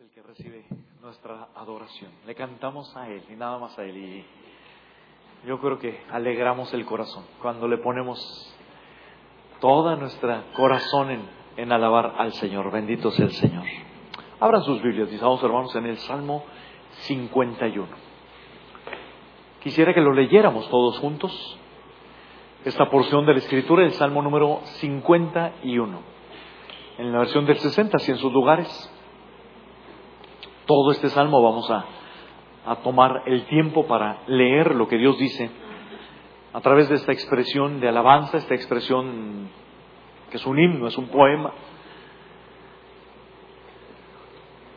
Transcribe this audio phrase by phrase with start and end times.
[0.00, 0.64] el que recibe
[1.02, 2.12] nuestra adoración.
[2.24, 3.96] Le cantamos a Él y nada más a Él.
[3.96, 4.24] Y
[5.44, 8.54] yo creo que alegramos el corazón cuando le ponemos
[9.60, 11.22] toda nuestra corazón en,
[11.56, 12.70] en alabar al Señor.
[12.70, 13.64] Bendito sea el Señor.
[14.38, 16.44] Abran sus Biblias, mis hermanos, en el Salmo
[16.92, 17.88] 51.
[19.60, 21.58] Quisiera que lo leyéramos todos juntos.
[22.64, 25.98] Esta porción de la Escritura, el Salmo número 51.
[26.98, 28.94] En la versión del 60, si en sus lugares
[30.68, 31.86] todo este salmo vamos a,
[32.84, 35.50] tomar el tiempo para leer lo que Dios dice
[36.52, 39.48] a través de esta expresión de alabanza, esta expresión
[40.30, 41.54] que es un himno, es un poema.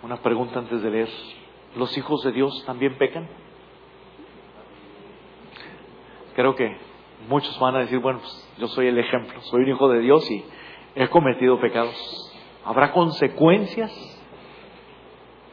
[0.03, 1.09] Una pregunta antes de leer.
[1.75, 3.27] ¿Los hijos de Dios también pecan?
[6.35, 6.77] Creo que
[7.27, 10.31] muchos van a decir, bueno, pues, yo soy el ejemplo, soy un hijo de Dios
[10.31, 10.45] y
[10.95, 12.33] he cometido pecados.
[12.63, 14.20] ¿Habrá consecuencias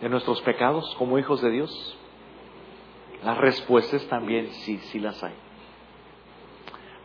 [0.00, 1.98] de nuestros pecados como hijos de Dios?
[3.24, 5.32] Las respuestas también sí, sí las hay.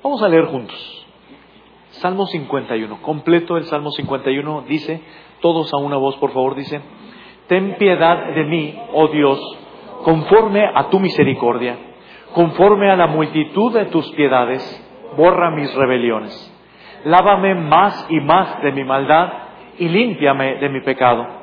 [0.04, 1.06] Vamos a leer juntos.
[1.92, 5.02] Salmo 51, completo el Salmo 51 dice,
[5.42, 6.82] todos a una voz por favor, dice,
[7.48, 9.40] Ten piedad de mí, oh Dios,
[10.04, 11.78] conforme a tu misericordia,
[12.34, 14.62] conforme a la multitud de tus piedades,
[15.18, 16.50] borra mis rebeliones.
[17.06, 19.32] Lávame más y más de mi maldad
[19.78, 21.43] y límpiame de mi pecado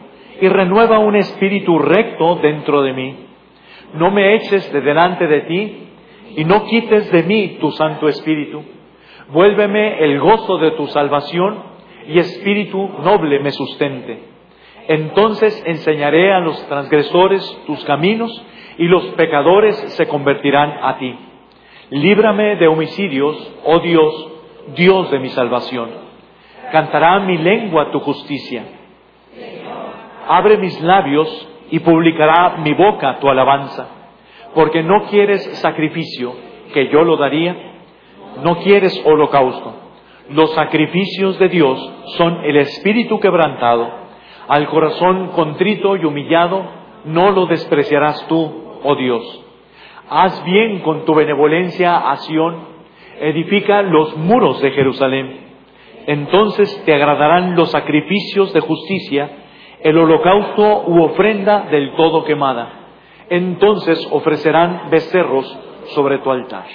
[0.41, 3.15] y renueva un espíritu recto dentro de mí.
[3.93, 5.87] No me eches de delante de ti
[6.35, 8.63] y no quites de mí tu Santo Espíritu.
[9.29, 11.63] Vuélveme el gozo de tu salvación
[12.07, 14.23] y espíritu noble me sustente.
[14.87, 18.31] Entonces enseñaré a los transgresores tus caminos
[18.79, 21.15] y los pecadores se convertirán a ti.
[21.91, 24.27] Líbrame de homicidios, oh Dios,
[24.75, 25.89] Dios de mi salvación.
[26.71, 28.80] Cantará mi lengua tu justicia
[30.31, 31.27] abre mis labios
[31.71, 33.87] y publicará mi boca tu alabanza,
[34.55, 36.33] porque no quieres sacrificio,
[36.73, 37.55] que yo lo daría,
[38.41, 39.73] no quieres holocausto.
[40.29, 43.89] Los sacrificios de Dios son el espíritu quebrantado,
[44.47, 46.63] al corazón contrito y humillado,
[47.03, 49.21] no lo despreciarás tú, oh Dios.
[50.09, 52.55] Haz bien con tu benevolencia a Sión,
[53.19, 55.39] edifica los muros de Jerusalén.
[56.07, 59.40] Entonces te agradarán los sacrificios de justicia,
[59.83, 62.81] el holocausto u ofrenda del todo quemada.
[63.29, 65.57] Entonces ofrecerán becerros
[65.95, 66.65] sobre tu altar.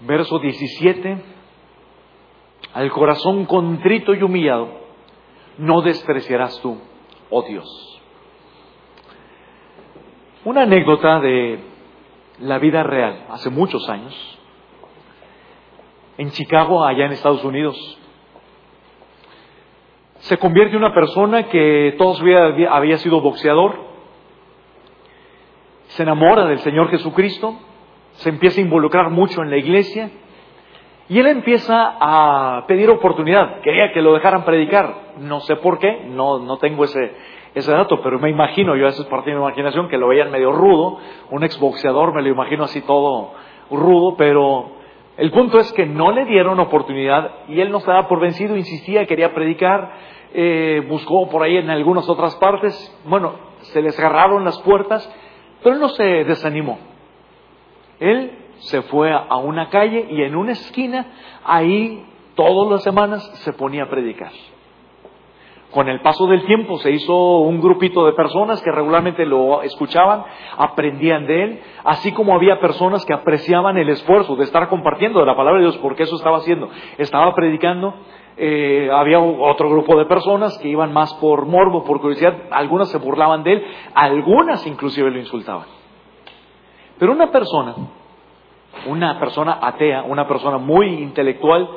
[0.00, 1.24] Verso 17.
[2.74, 4.68] Al corazón contrito y humillado,
[5.56, 6.78] no despreciarás tú,
[7.30, 7.66] oh Dios.
[10.44, 11.60] Una anécdota de
[12.40, 14.14] la vida real, hace muchos años,
[16.18, 17.98] en Chicago, allá en Estados Unidos,
[20.18, 23.88] se convierte en una persona que toda su vida había sido boxeador,
[25.88, 27.54] se enamora del Señor Jesucristo,
[28.12, 30.10] se empieza a involucrar mucho en la iglesia
[31.08, 33.60] y él empieza a pedir oportunidad.
[33.60, 37.12] Quería que lo dejaran predicar, no sé por qué, no, no tengo ese,
[37.54, 40.30] ese dato, pero me imagino, yo a veces parte de mi imaginación, que lo veían
[40.30, 40.98] medio rudo,
[41.30, 43.32] un exboxeador me lo imagino así todo
[43.70, 44.77] rudo, pero
[45.18, 49.04] el punto es que no le dieron oportunidad y él no estaba por vencido, insistía,
[49.04, 49.92] quería predicar,
[50.32, 52.72] eh, buscó por ahí en algunas otras partes,
[53.04, 55.12] bueno, se les cerraron las puertas,
[55.60, 56.78] pero él no se desanimó.
[57.98, 61.06] Él se fue a una calle y en una esquina,
[61.44, 62.06] ahí
[62.36, 64.30] todas las semanas se ponía a predicar.
[65.70, 70.24] Con el paso del tiempo se hizo un grupito de personas que regularmente lo escuchaban,
[70.56, 75.26] aprendían de él, así como había personas que apreciaban el esfuerzo de estar compartiendo de
[75.26, 76.70] la palabra de Dios, porque eso estaba haciendo.
[76.96, 77.94] Estaba predicando,
[78.38, 82.96] eh, había otro grupo de personas que iban más por morbo, por curiosidad, algunas se
[82.96, 83.64] burlaban de él,
[83.94, 85.66] algunas inclusive lo insultaban.
[86.98, 87.74] Pero una persona,
[88.86, 91.68] una persona atea, una persona muy intelectual,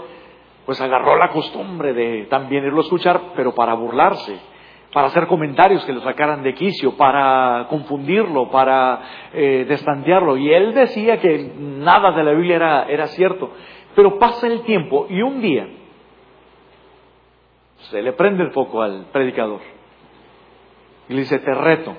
[0.71, 4.39] pues agarró la costumbre de también irlo a escuchar, pero para burlarse,
[4.93, 9.01] para hacer comentarios que lo sacaran de quicio, para confundirlo, para
[9.33, 10.37] eh, destantearlo.
[10.37, 13.51] Y él decía que nada de la Biblia era, era cierto.
[13.97, 15.67] Pero pasa el tiempo y un día
[17.89, 19.59] se le prende el foco al predicador
[21.09, 21.97] y le dice, te reto,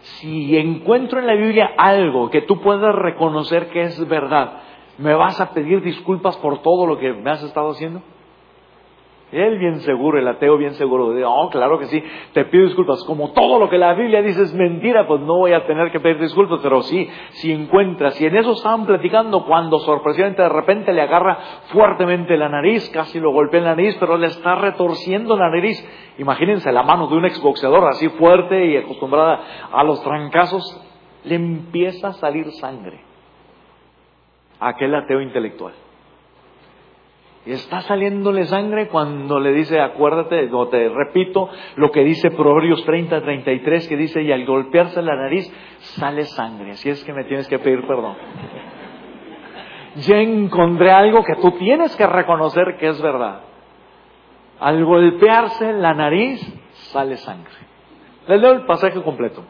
[0.00, 4.62] si encuentro en la Biblia algo que tú puedas reconocer que es verdad,
[5.00, 8.02] ¿me vas a pedir disculpas por todo lo que me has estado haciendo?
[9.32, 12.02] Él bien seguro, el ateo bien seguro, de, oh, claro que sí,
[12.32, 13.04] te pido disculpas.
[13.04, 16.00] Como todo lo que la Biblia dice es mentira, pues no voy a tener que
[16.00, 20.92] pedir disculpas, pero sí, si encuentras, si en eso estaban platicando cuando sorpresivamente de repente
[20.92, 21.38] le agarra
[21.68, 25.78] fuertemente la nariz, casi lo golpea en la nariz, pero le está retorciendo la nariz.
[26.18, 29.40] Imagínense la mano de un exboxeador así fuerte y acostumbrada
[29.72, 30.84] a los trancazos,
[31.22, 33.09] le empieza a salir sangre
[34.60, 35.72] aquel ateo intelectual.
[37.46, 42.84] Y está saliéndole sangre cuando le dice, acuérdate, o te repito, lo que dice Proverbios
[42.84, 46.72] 30, 33, que dice, y al golpearse la nariz sale sangre.
[46.72, 48.14] Así es que me tienes que pedir perdón.
[49.96, 53.40] Ya encontré algo que tú tienes que reconocer que es verdad.
[54.60, 56.40] Al golpearse la nariz
[56.92, 57.54] sale sangre.
[58.28, 59.42] Les leo el pasaje completo.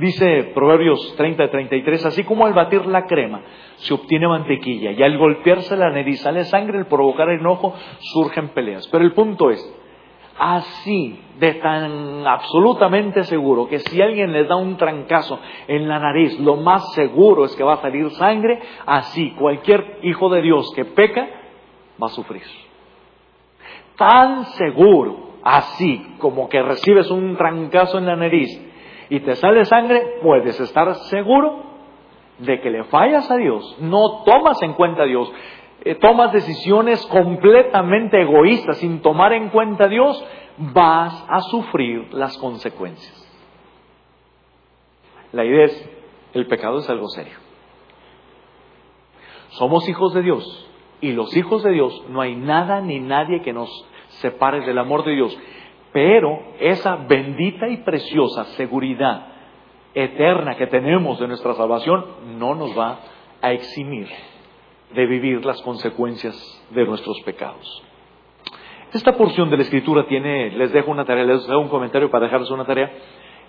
[0.00, 3.42] Dice Proverbios 30, 33, así como al batir la crema
[3.76, 8.88] se obtiene mantequilla y al golpearse la nariz sale sangre, al provocar enojo surgen peleas.
[8.88, 9.60] Pero el punto es,
[10.38, 15.38] así de tan absolutamente seguro que si alguien le da un trancazo
[15.68, 20.30] en la nariz, lo más seguro es que va a salir sangre, así cualquier hijo
[20.30, 21.28] de Dios que peca
[22.02, 22.42] va a sufrir.
[23.96, 28.69] Tan seguro, así como que recibes un trancazo en la nariz,
[29.10, 31.64] y te sale sangre, puedes estar seguro
[32.38, 35.30] de que le fallas a Dios, no tomas en cuenta a Dios,
[35.82, 40.24] eh, tomas decisiones completamente egoístas sin tomar en cuenta a Dios,
[40.58, 43.16] vas a sufrir las consecuencias.
[45.32, 45.90] La idea es,
[46.32, 47.34] el pecado es algo serio.
[49.50, 50.70] Somos hijos de Dios
[51.00, 53.68] y los hijos de Dios no hay nada ni nadie que nos
[54.20, 55.36] separe del amor de Dios.
[55.92, 59.26] Pero esa bendita y preciosa seguridad
[59.94, 62.04] eterna que tenemos de nuestra salvación
[62.38, 63.00] no nos va
[63.42, 64.08] a eximir
[64.94, 66.34] de vivir las consecuencias
[66.70, 67.82] de nuestros pecados.
[68.92, 72.26] Esta porción de la escritura tiene, les dejo una tarea, les dejo un comentario para
[72.26, 72.90] dejarles una tarea.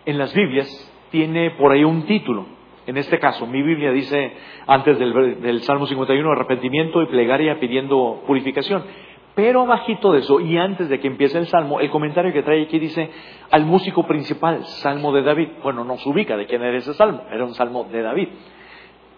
[0.06, 0.68] En las Biblias
[1.10, 2.46] tiene por ahí un título.
[2.86, 4.34] En este caso, mi Biblia dice
[4.68, 8.84] antes del, del Salmo 51 arrepentimiento y plegaria pidiendo purificación.
[9.34, 12.64] Pero abajito de eso, y antes de que empiece el salmo, el comentario que trae
[12.64, 13.10] aquí dice
[13.50, 15.50] al músico principal, salmo de David.
[15.64, 18.28] Bueno, no se ubica de quién era ese salmo, era un salmo de David.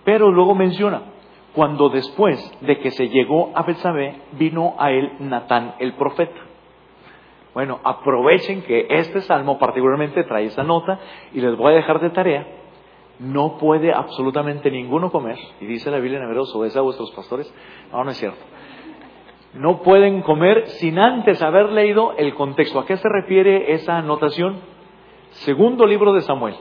[0.04, 1.01] Pero luego menciona,
[1.56, 6.42] cuando después de que se llegó a Betsabé, vino a él Natán el profeta.
[7.56, 11.00] Bueno, aprovechen que este salmo particularmente trae esa nota
[11.33, 12.48] y les voy a dejar de tarea.
[13.19, 17.51] No puede absolutamente ninguno comer, y dice la Biblia en Hebreos, obedece a vuestros pastores.
[17.92, 18.44] No, no es cierto
[19.54, 22.80] no pueden comer sin antes haber leído el contexto.
[22.80, 24.58] ¿A qué se refiere esa anotación?
[25.32, 26.56] Segundo libro de Samuel,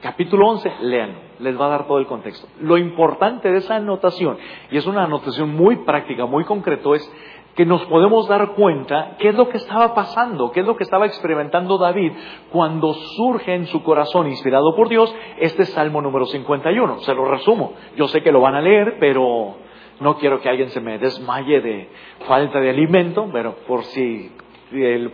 [0.00, 2.48] capítulo 11, lean, les va a dar todo el contexto.
[2.60, 4.38] Lo importante de esa anotación,
[4.70, 7.12] y es una anotación muy práctica, muy concreto, es
[7.54, 10.84] que nos podemos dar cuenta qué es lo que estaba pasando, qué es lo que
[10.84, 12.12] estaba experimentando David
[12.52, 17.00] cuando surge en su corazón, inspirado por Dios, este Salmo número 51.
[17.00, 17.72] Se lo resumo.
[17.96, 19.56] Yo sé que lo van a leer, pero
[20.00, 21.88] no quiero que alguien se me desmaye de
[22.26, 24.30] falta de alimento, pero por si,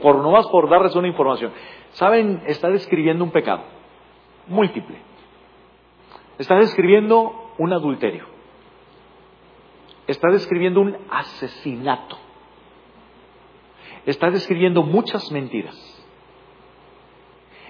[0.03, 1.53] por no más por darles una información.
[1.93, 3.63] Saben, está describiendo un pecado
[4.49, 4.99] múltiple.
[6.39, 8.27] Está describiendo un adulterio.
[10.07, 12.19] Está describiendo un asesinato.
[14.05, 15.94] Está describiendo muchas mentiras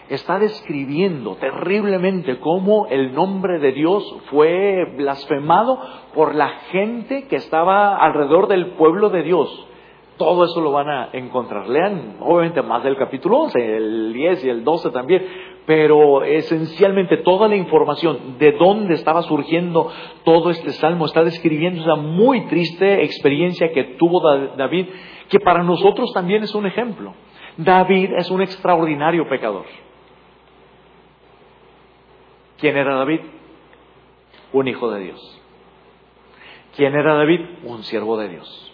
[0.09, 5.79] está describiendo terriblemente cómo el nombre de Dios fue blasfemado
[6.15, 9.69] por la gente que estaba alrededor del pueblo de Dios.
[10.17, 11.69] Todo eso lo van a encontrar.
[11.69, 15.27] Lean, obviamente, más del capítulo 11, el 10 y el 12 también,
[15.67, 19.91] pero esencialmente toda la información de dónde estaba surgiendo
[20.25, 24.21] todo este salmo está describiendo esa muy triste experiencia que tuvo
[24.57, 24.87] David,
[25.29, 27.15] que para nosotros también es un ejemplo.
[27.57, 29.65] David es un extraordinario pecador.
[32.59, 33.21] ¿Quién era David?
[34.53, 35.41] Un hijo de Dios.
[36.77, 37.41] ¿Quién era David?
[37.65, 38.73] Un siervo de Dios.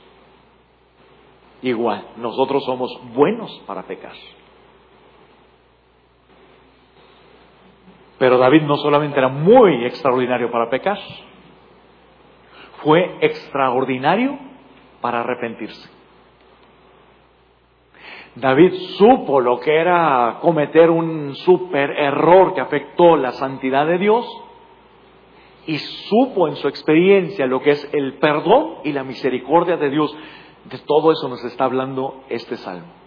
[1.62, 4.14] Igual, nosotros somos buenos para pecar.
[8.18, 10.98] Pero David no solamente era muy extraordinario para pecar,
[12.82, 14.38] fue extraordinario
[15.00, 15.99] para arrepentirse.
[18.36, 24.26] David supo lo que era cometer un super error que afectó la santidad de Dios
[25.66, 30.16] y supo en su experiencia lo que es el perdón y la misericordia de Dios.
[30.64, 32.99] De todo eso nos está hablando este salmo.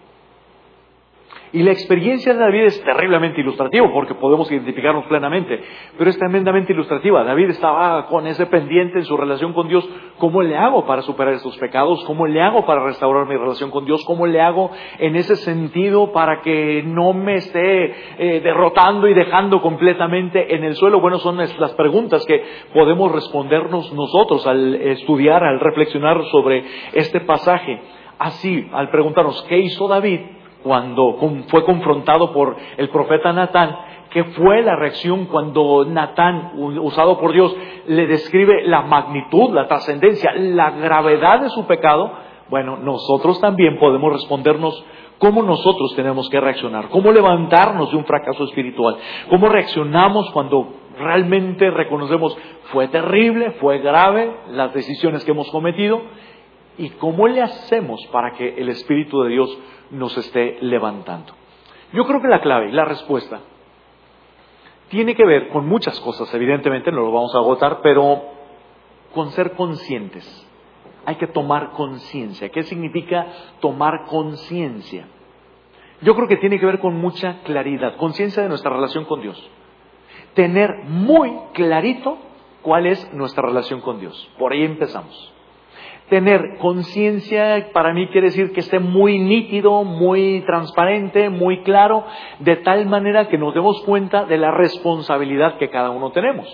[1.54, 5.62] Y la experiencia de David es terriblemente ilustrativa porque podemos identificarnos plenamente,
[5.96, 7.22] pero es tremendamente ilustrativa.
[7.22, 9.88] David estaba con ese pendiente en su relación con Dios.
[10.18, 12.02] ¿Cómo le hago para superar estos pecados?
[12.06, 14.04] ¿Cómo le hago para restaurar mi relación con Dios?
[14.04, 17.84] ¿Cómo le hago en ese sentido para que no me esté
[18.18, 21.00] eh, derrotando y dejando completamente en el suelo?
[21.00, 22.42] Bueno, son las preguntas que
[22.72, 27.80] podemos respondernos nosotros al estudiar, al reflexionar sobre este pasaje.
[28.18, 30.18] Así, al preguntarnos, ¿qué hizo David?
[30.64, 31.18] Cuando
[31.48, 33.76] fue confrontado por el profeta Natán,
[34.10, 37.54] que fue la reacción cuando Natán, usado por Dios,
[37.86, 42.10] le describe la magnitud, la trascendencia, la gravedad de su pecado,
[42.48, 44.84] bueno, nosotros también podemos respondernos
[45.18, 48.96] cómo nosotros tenemos que reaccionar, cómo levantarnos de un fracaso espiritual,
[49.28, 52.36] cómo reaccionamos cuando realmente reconocemos
[52.72, 56.00] fue terrible, fue grave las decisiones que hemos cometido
[56.78, 59.58] y cómo le hacemos para que el Espíritu de Dios
[59.94, 61.32] nos esté levantando.
[61.92, 63.40] Yo creo que la clave, la respuesta,
[64.88, 68.22] tiene que ver con muchas cosas, evidentemente, no lo vamos a agotar, pero
[69.14, 70.46] con ser conscientes.
[71.06, 72.48] Hay que tomar conciencia.
[72.48, 73.26] ¿Qué significa
[73.60, 75.06] tomar conciencia?
[76.00, 79.50] Yo creo que tiene que ver con mucha claridad, conciencia de nuestra relación con Dios.
[80.34, 82.18] Tener muy clarito
[82.62, 84.30] cuál es nuestra relación con Dios.
[84.38, 85.33] Por ahí empezamos.
[86.08, 92.04] Tener conciencia para mí quiere decir que esté muy nítido, muy transparente, muy claro,
[92.40, 96.46] de tal manera que nos demos cuenta de la responsabilidad que cada uno tenemos.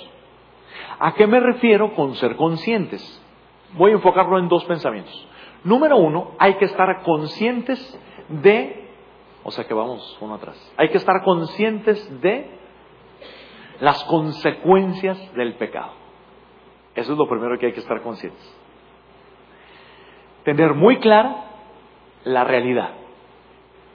[1.01, 3.03] ¿A qué me refiero con ser conscientes?
[3.73, 5.29] Voy a enfocarlo en dos pensamientos.
[5.65, 8.89] Número uno, hay que estar conscientes de,
[9.43, 12.49] o sea que vamos uno atrás, hay que estar conscientes de
[13.81, 15.91] las consecuencias del pecado.
[16.95, 18.60] Eso es lo primero que hay que estar conscientes
[20.45, 21.45] tener muy clara
[22.25, 22.95] la realidad.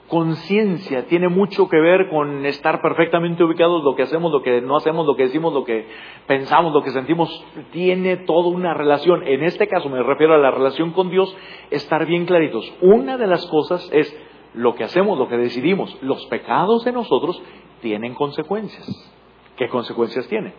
[0.08, 4.76] Conciencia tiene mucho que ver con estar perfectamente ubicados, lo que hacemos, lo que no
[4.76, 5.88] hacemos, lo que decimos, lo que
[6.28, 9.26] pensamos, lo que sentimos, tiene toda una relación.
[9.26, 11.36] En este caso me refiero a la relación con Dios,
[11.70, 12.72] estar bien claritos.
[12.80, 14.16] Una de las cosas es
[14.54, 16.00] lo que hacemos, lo que decidimos.
[16.02, 17.42] Los pecados de nosotros
[17.80, 18.86] tienen consecuencias.
[19.56, 20.54] ¿Qué consecuencias tienen?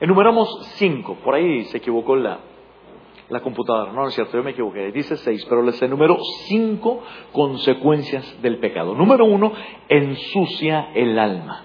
[0.00, 2.40] Enumeramos cinco, por ahí se equivocó la,
[3.28, 3.92] la computadora.
[3.92, 4.90] No, no es cierto, yo me equivoqué.
[4.92, 6.16] Dice seis, pero les enumero
[6.46, 8.94] cinco consecuencias del pecado.
[8.94, 9.52] Número uno,
[9.88, 11.64] ensucia el alma.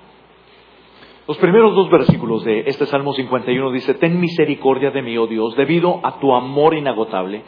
[1.25, 5.55] Los primeros dos versículos de este Salmo 51 dice, Ten misericordia de mí, oh Dios,
[5.55, 7.43] debido a tu amor inagotable.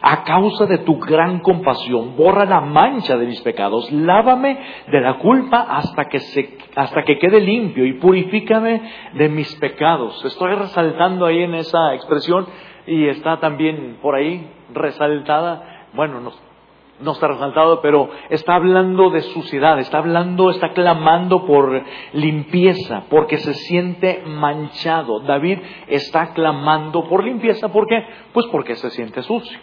[0.00, 4.58] A causa de tu gran compasión, borra la mancha de mis pecados, lávame
[4.90, 8.80] de la culpa hasta que, se, hasta que quede limpio y purifícame
[9.14, 10.24] de mis pecados.
[10.24, 12.46] Estoy resaltando ahí en esa expresión
[12.88, 16.20] y está también por ahí resaltada, bueno,
[17.00, 21.82] no, está resaltado, pero está hablando de suciedad, está hablando, está clamando por
[22.14, 25.20] limpieza, porque se siente manchado.
[25.20, 28.02] David está clamando por limpieza, ¿por qué?
[28.32, 29.58] Pues porque se siente sucio.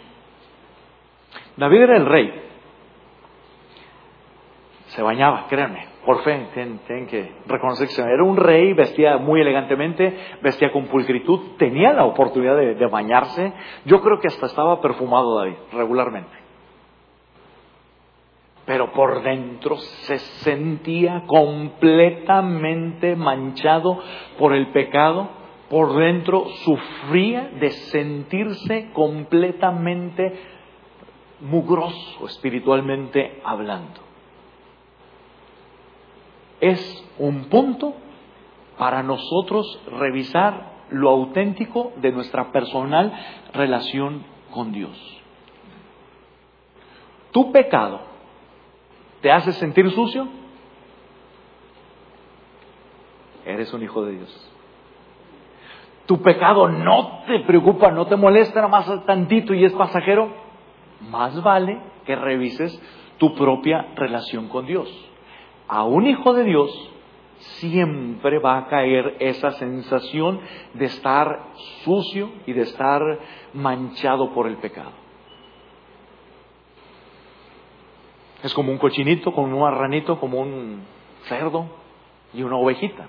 [1.56, 2.32] David era el rey.
[4.86, 10.16] Se bañaba, créanme por fe, tienen, que reconocer que era un rey, vestía muy elegantemente,
[10.40, 13.52] vestía con pulcritud, tenía la oportunidad de, de bañarse.
[13.84, 16.30] Yo creo que hasta estaba perfumado David, regularmente.
[18.66, 23.98] Pero por dentro se sentía completamente manchado
[24.38, 25.28] por el pecado,
[25.68, 30.38] por dentro sufría de sentirse completamente
[31.40, 34.05] mugroso espiritualmente hablando
[36.60, 37.94] es un punto
[38.78, 43.12] para nosotros revisar lo auténtico de nuestra personal
[43.52, 44.96] relación con Dios.
[47.32, 48.00] Tu pecado
[49.20, 50.28] te hace sentir sucio,
[53.44, 54.52] eres un hijo de Dios.
[56.06, 60.28] Tu pecado no te preocupa, no te molesta, nada más tantito y es pasajero,
[61.10, 62.80] más vale que revises
[63.18, 64.88] tu propia relación con Dios
[65.68, 66.92] a un hijo de Dios
[67.58, 70.40] siempre va a caer esa sensación
[70.74, 71.48] de estar
[71.84, 73.02] sucio y de estar
[73.52, 74.92] manchado por el pecado.
[78.42, 80.82] Es como un cochinito, como un marranito, como un
[81.24, 81.66] cerdo
[82.32, 83.08] y una ovejita.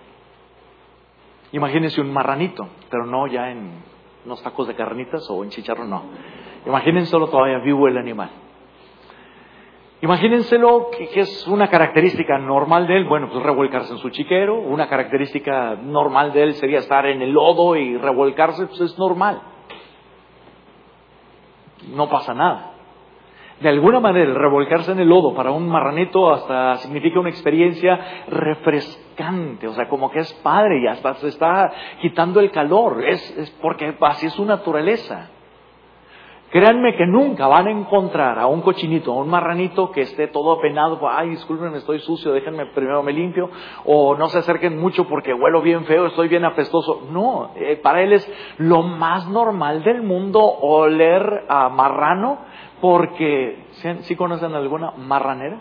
[1.51, 3.71] Imagínense un marranito, pero no ya en
[4.25, 6.03] unos tacos de carnitas o en chicharrón, no.
[6.65, 8.29] Imagínenselo todavía vivo el animal.
[9.99, 14.59] Imagínenselo que, que, es una característica normal de él, bueno, pues revolcarse en su chiquero,
[14.59, 19.41] una característica normal de él sería estar en el lodo y revolcarse, pues es normal.
[21.95, 22.73] No pasa nada.
[23.59, 29.67] De alguna manera, revolcarse en el lodo para un marranito hasta significa una experiencia refrescante,
[29.67, 33.49] o sea, como que es padre y hasta se está quitando el calor, es, es
[33.59, 35.31] porque así es su naturaleza.
[36.49, 40.53] Créanme que nunca van a encontrar a un cochinito, a un marranito que esté todo
[40.53, 43.49] apenado, ay, discúlpenme, estoy sucio, déjenme primero me limpio,
[43.83, 47.01] o no se acerquen mucho porque huelo bien feo, estoy bien apestoso.
[47.11, 52.37] No, eh, para él es lo más normal del mundo oler a marrano,
[52.79, 53.65] porque,
[54.03, 55.59] ¿sí, conocen alguna marranera?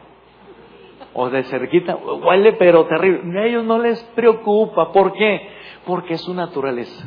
[1.14, 3.40] O de cerquita, huele pero terrible.
[3.40, 5.48] A ellos no les preocupa, ¿por qué?
[5.84, 7.04] Porque es su naturaleza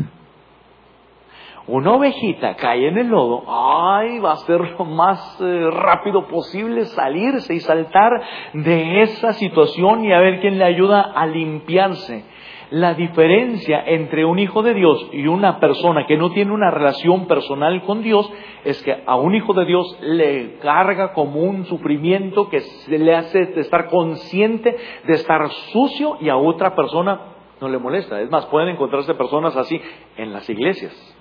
[1.72, 6.86] una ovejita cae en el lodo, ay, va a ser lo más eh, rápido posible
[6.86, 8.12] salirse y saltar
[8.54, 12.26] de esa situación y a ver quién le ayuda a limpiarse.
[12.72, 17.28] La diferencia entre un hijo de Dios y una persona que no tiene una relación
[17.28, 18.32] personal con Dios
[18.64, 23.16] es que a un hijo de Dios le carga como un sufrimiento que se le
[23.16, 27.22] hace estar consciente de estar sucio y a otra persona
[27.62, 28.22] no le molesta.
[28.22, 29.80] Es más, pueden encontrarse personas así
[30.18, 31.19] en las iglesias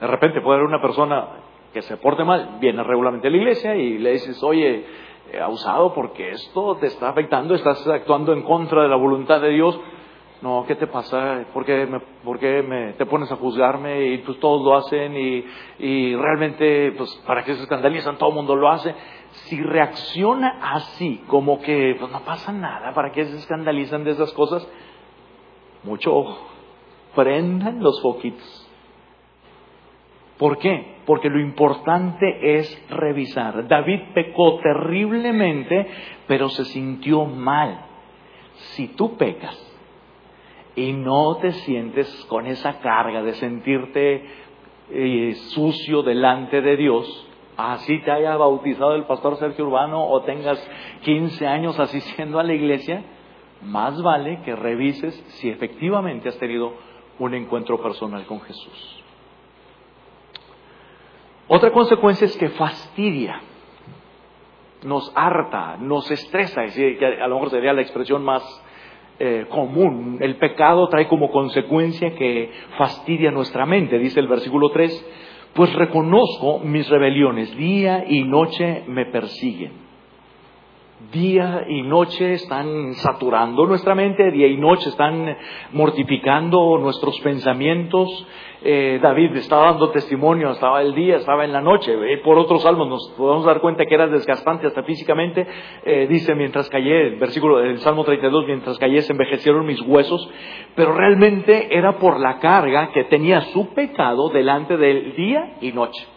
[0.00, 1.26] de repente puede haber una persona
[1.72, 4.84] que se porte mal, viene regularmente a la iglesia y le dices, oye,
[5.32, 9.50] he abusado porque esto te está afectando, estás actuando en contra de la voluntad de
[9.50, 9.78] Dios.
[10.42, 11.46] No, ¿qué te pasa?
[11.54, 14.06] ¿Por qué, me, te pones a juzgarme?
[14.06, 15.44] Y pues todos lo hacen y,
[15.78, 18.18] y realmente, pues, ¿para qué se escandalizan?
[18.18, 18.94] Todo el mundo lo hace.
[19.30, 24.32] Si reacciona así, como que pues no pasa nada, ¿para qué se escandalizan de esas
[24.34, 24.66] cosas?
[25.84, 26.38] Mucho ojo,
[27.14, 28.65] prendan los foquitos
[30.38, 30.96] ¿Por qué?
[31.06, 33.68] Porque lo importante es revisar.
[33.68, 35.86] David pecó terriblemente,
[36.26, 37.80] pero se sintió mal.
[38.54, 39.56] Si tú pecas
[40.74, 44.24] y no te sientes con esa carga de sentirte
[44.90, 50.58] eh, sucio delante de Dios, así te haya bautizado el pastor Sergio Urbano o tengas
[51.02, 53.04] 15 años asistiendo a la iglesia,
[53.62, 56.74] más vale que revises si efectivamente has tenido
[57.18, 58.95] un encuentro personal con Jesús.
[61.48, 63.40] Otra consecuencia es que fastidia,
[64.82, 68.42] nos harta, nos estresa, es decir, que a lo mejor sería la expresión más
[69.18, 70.18] eh, común.
[70.20, 76.58] El pecado trae como consecuencia que fastidia nuestra mente, dice el versículo 3, pues reconozco
[76.58, 79.85] mis rebeliones, día y noche me persiguen.
[81.12, 85.36] Día y noche están saturando nuestra mente, día y noche están
[85.72, 88.26] mortificando nuestros pensamientos,
[88.62, 91.94] eh, David estaba dando testimonio, estaba el día, estaba en la noche.
[92.24, 95.46] por otros salmos nos podemos dar cuenta que era desgastante hasta físicamente.
[95.84, 100.26] Eh, dice, mientras callé, el versículo del Salmo 32, mientras callé se envejecieron mis huesos,
[100.74, 106.15] pero realmente era por la carga que tenía su pecado delante del día y noche.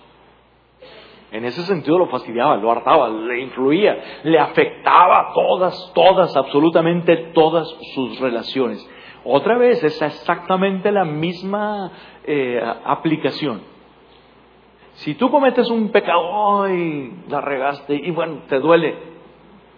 [1.32, 7.68] En ese sentido lo fastidiaba, lo hartaba, le influía, le afectaba todas, todas, absolutamente todas
[7.94, 8.88] sus relaciones.
[9.24, 11.92] Otra vez es exactamente la misma
[12.24, 13.62] eh, aplicación.
[14.94, 18.96] Si tú cometes un pecado y la regaste y bueno, te duele,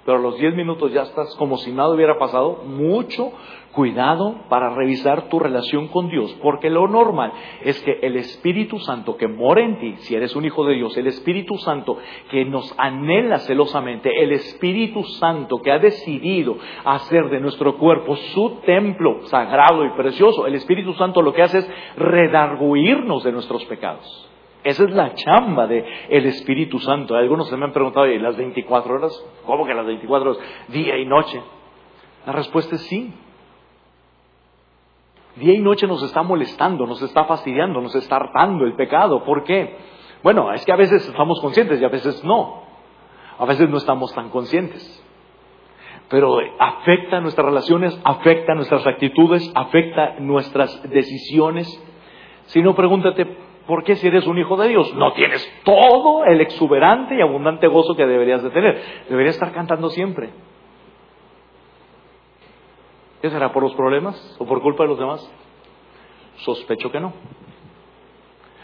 [0.05, 3.31] pero a los 10 minutos ya estás como si nada hubiera pasado, mucho
[3.71, 7.31] cuidado para revisar tu relación con Dios, porque lo normal
[7.63, 10.95] es que el Espíritu Santo que mora en ti, si eres un hijo de Dios,
[10.97, 11.97] el Espíritu Santo
[12.29, 18.61] que nos anhela celosamente, el Espíritu Santo que ha decidido hacer de nuestro cuerpo su
[18.65, 24.30] templo sagrado y precioso, el Espíritu Santo lo que hace es redarguirnos de nuestros pecados.
[24.63, 27.15] Esa es la chamba del el Espíritu Santo.
[27.15, 29.25] Algunos se me han preguntado, ¿y las 24 horas?
[29.45, 30.43] ¿Cómo que las 24 horas?
[30.67, 31.41] Día y noche.
[32.25, 33.13] La respuesta es sí.
[35.37, 39.23] Día y noche nos está molestando, nos está fastidiando, nos está hartando el pecado.
[39.23, 39.77] ¿Por qué?
[40.23, 42.63] Bueno, es que a veces estamos conscientes y a veces no.
[43.39, 45.03] A veces no estamos tan conscientes.
[46.09, 51.67] Pero afecta nuestras relaciones, afecta nuestras actitudes, afecta nuestras decisiones.
[52.47, 53.25] Si no, pregúntate,
[53.71, 57.67] ¿Por qué si eres un hijo de Dios no tienes todo el exuberante y abundante
[57.67, 59.05] gozo que deberías de tener?
[59.07, 60.29] Deberías estar cantando siempre.
[63.21, 63.53] ¿Qué será?
[63.53, 65.33] ¿Por los problemas o por culpa de los demás?
[66.39, 67.13] Sospecho que no.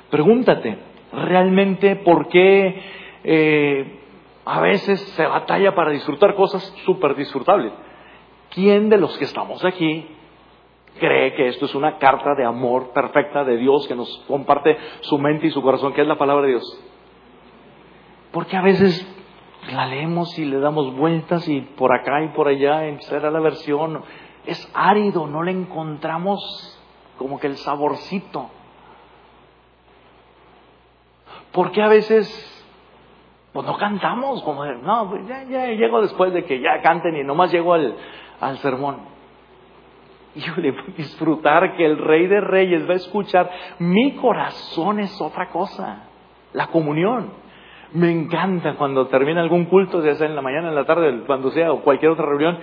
[0.09, 0.77] Pregúntate,
[1.13, 2.81] ¿realmente por qué
[3.23, 4.01] eh,
[4.43, 7.71] a veces se batalla para disfrutar cosas súper disfrutables?
[8.49, 10.05] ¿Quién de los que estamos aquí
[10.97, 15.17] cree que esto es una carta de amor perfecta de Dios que nos comparte su
[15.17, 16.83] mente y su corazón, que es la palabra de Dios.
[18.31, 19.05] Porque a veces
[19.71, 23.39] la leemos y le damos vueltas y por acá y por allá, en será la
[23.39, 24.03] versión,
[24.45, 26.79] es árido, no le encontramos
[27.17, 28.49] como que el saborcito.
[31.51, 32.53] Porque a veces
[33.57, 37.23] pues no cantamos, como no, pues ya, ya llego después de que ya canten y
[37.23, 37.95] nomás llego al,
[38.39, 39.16] al sermón.
[40.37, 43.49] Y yo le voy a disfrutar que el Rey de Reyes va a escuchar.
[43.79, 46.03] Mi corazón es otra cosa,
[46.53, 47.31] la comunión.
[47.93, 51.49] Me encanta cuando termina algún culto, ya sea en la mañana, en la tarde, cuando
[51.49, 52.59] sea, o cualquier otra reunión,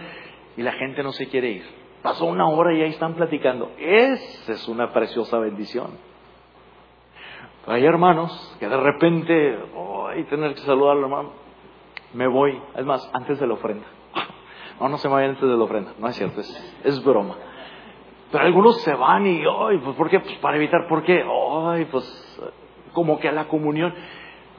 [0.56, 1.64] y la gente no se quiere ir.
[2.00, 3.72] Pasó una hora y ahí están platicando.
[3.76, 5.98] Esa es una preciosa bendición.
[7.66, 9.58] hay hermanos que de repente,
[10.10, 11.32] ay, tener que saludarlo, hermano,
[12.12, 12.56] me voy.
[12.76, 13.86] Es más, antes de la ofrenda.
[14.78, 15.92] No, no se me vayan antes de la ofrenda.
[15.98, 17.34] No es cierto, es, es broma.
[18.30, 20.20] Pero algunos se van y, ay, pues, ¿por qué?
[20.20, 21.22] Pues para evitar, ¿por qué?
[21.22, 22.04] Ay, pues,
[22.92, 23.94] como que a la comunión.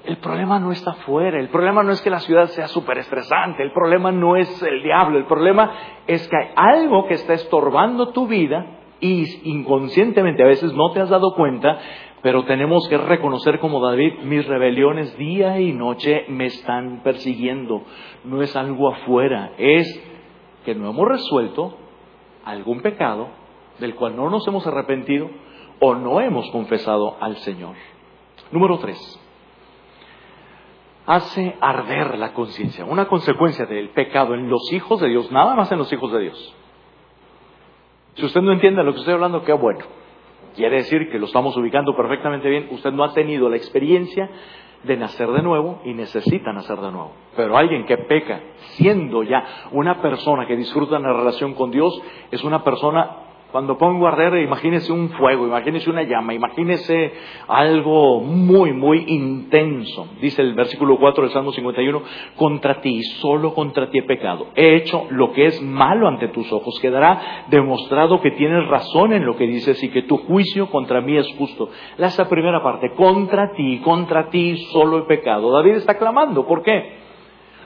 [0.05, 3.63] El problema no está fuera, el problema no es que la ciudad sea súper estresante,
[3.63, 5.71] el problema no es el diablo, el problema
[6.05, 8.67] es que hay algo que está estorbando tu vida
[8.99, 11.79] y inconscientemente a veces no te has dado cuenta,
[12.21, 17.81] pero tenemos que reconocer como David, mis rebeliones día y noche me están persiguiendo.
[18.23, 19.87] No es algo afuera, es
[20.65, 21.77] que no hemos resuelto
[22.43, 23.29] algún pecado
[23.79, 25.29] del cual no nos hemos arrepentido
[25.79, 27.75] o no hemos confesado al Señor.
[28.51, 29.21] Número tres
[31.05, 35.71] hace arder la conciencia, una consecuencia del pecado en los hijos de Dios, nada más
[35.71, 36.55] en los hijos de Dios.
[38.15, 39.85] Si usted no entiende lo que estoy hablando, qué bueno.
[40.55, 42.69] Quiere decir que lo estamos ubicando perfectamente bien.
[42.71, 44.29] Usted no ha tenido la experiencia
[44.83, 47.11] de nacer de nuevo y necesita nacer de nuevo.
[47.35, 48.41] Pero alguien que peca
[48.75, 53.24] siendo ya una persona que disfruta una relación con Dios es una persona
[53.55, 57.13] cuando pongo a imagínese un fuego, imagínese una llama, imagínese
[57.47, 60.09] algo muy, muy intenso.
[60.19, 62.01] Dice el versículo 4 del Salmo 51,
[62.35, 64.47] contra ti, solo contra ti he pecado.
[64.55, 66.77] He hecho lo que es malo ante tus ojos.
[66.81, 71.15] Quedará demostrado que tienes razón en lo que dices y que tu juicio contra mí
[71.15, 71.69] es justo.
[71.95, 75.49] La primera parte, contra ti, contra ti solo he pecado.
[75.53, 77.04] David está clamando, ¿por qué?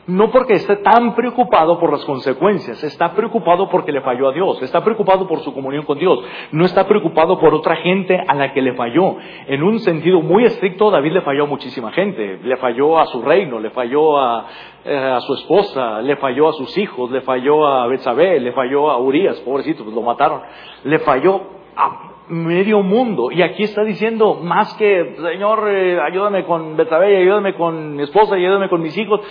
[0.08, 4.62] No porque esté tan preocupado por las consecuencias, está preocupado porque le falló a Dios,
[4.62, 6.20] está preocupado por su comunión con Dios,
[6.52, 9.18] no está preocupado por otra gente a la que le falló.
[9.48, 13.22] En un sentido muy estricto, David le falló a muchísima gente, le falló a su
[13.22, 14.46] reino, le falló a,
[14.84, 18.98] eh, su esposa, le falló a sus hijos, le falló a Betsabé, le falló a
[18.98, 20.42] Urias, pobrecito, pues lo mataron,
[20.84, 21.42] le falló
[21.76, 23.32] a medio mundo.
[23.32, 28.36] Y aquí está diciendo más que, Señor, eh, ayúdame con Betsabé, ayúdame con mi esposa,
[28.36, 29.22] ayúdame con mis hijos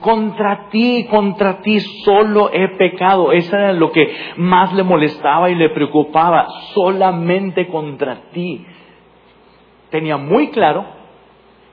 [0.00, 3.32] contra ti, contra ti solo he pecado.
[3.32, 8.64] Eso era lo que más le molestaba y le preocupaba, solamente contra ti.
[9.90, 10.84] Tenía muy claro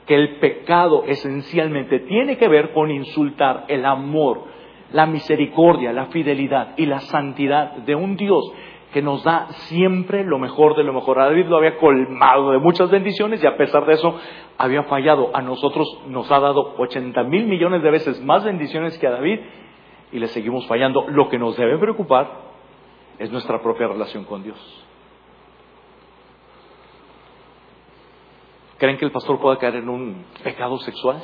[0.05, 4.43] que el pecado esencialmente tiene que ver con insultar el amor,
[4.91, 8.51] la misericordia, la fidelidad y la santidad de un Dios
[8.91, 11.19] que nos da siempre lo mejor de lo mejor.
[11.19, 14.19] A David lo había colmado de muchas bendiciones y a pesar de eso
[14.57, 15.31] había fallado.
[15.33, 19.39] A nosotros nos ha dado 80 mil millones de veces más bendiciones que a David
[20.11, 21.07] y le seguimos fallando.
[21.07, 22.51] Lo que nos debe preocupar
[23.17, 24.59] es nuestra propia relación con Dios.
[28.77, 31.21] ¿Creen que el pastor pueda caer en un pecado sexual?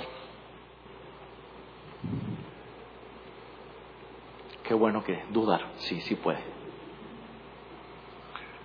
[4.64, 6.57] Qué bueno que dudar, sí, sí puede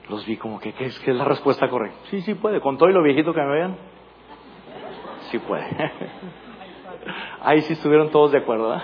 [0.09, 1.99] los vi como que, ¿qué es, es la respuesta correcta?
[2.11, 3.77] Sí, sí puede, con todo y lo viejito que me vean.
[5.31, 5.67] Sí puede.
[7.41, 8.81] Ahí sí estuvieron todos de acuerdo,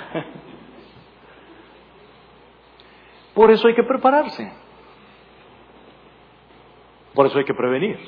[3.35, 4.53] Por eso hay que prepararse.
[7.15, 7.99] Por eso hay que prevenir.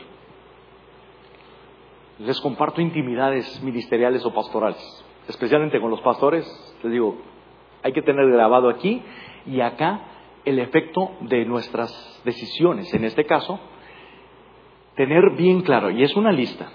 [2.18, 6.44] Les comparto intimidades ministeriales o pastorales, especialmente con los pastores.
[6.82, 7.16] Les digo,
[7.82, 9.02] hay que tener grabado aquí
[9.46, 10.00] y acá
[10.44, 12.92] el efecto de nuestras decisiones.
[12.94, 13.60] En este caso,
[14.96, 16.70] tener bien claro, y es una lista,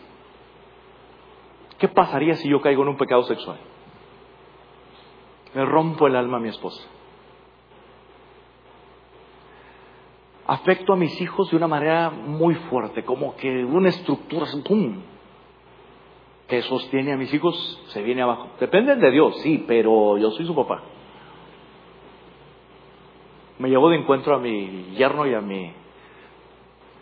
[1.78, 3.58] ¿qué pasaría si yo caigo en un pecado sexual?
[5.54, 6.86] Me rompo el alma a mi esposa.
[10.48, 14.46] Afecto a mis hijos de una manera muy fuerte, como que una estructura,
[16.48, 18.50] que sostiene a mis hijos se viene abajo.
[18.60, 20.84] Dependen de Dios, sí, pero yo soy su papá
[23.60, 25.72] me llevó de encuentro a mi yerno y a mi,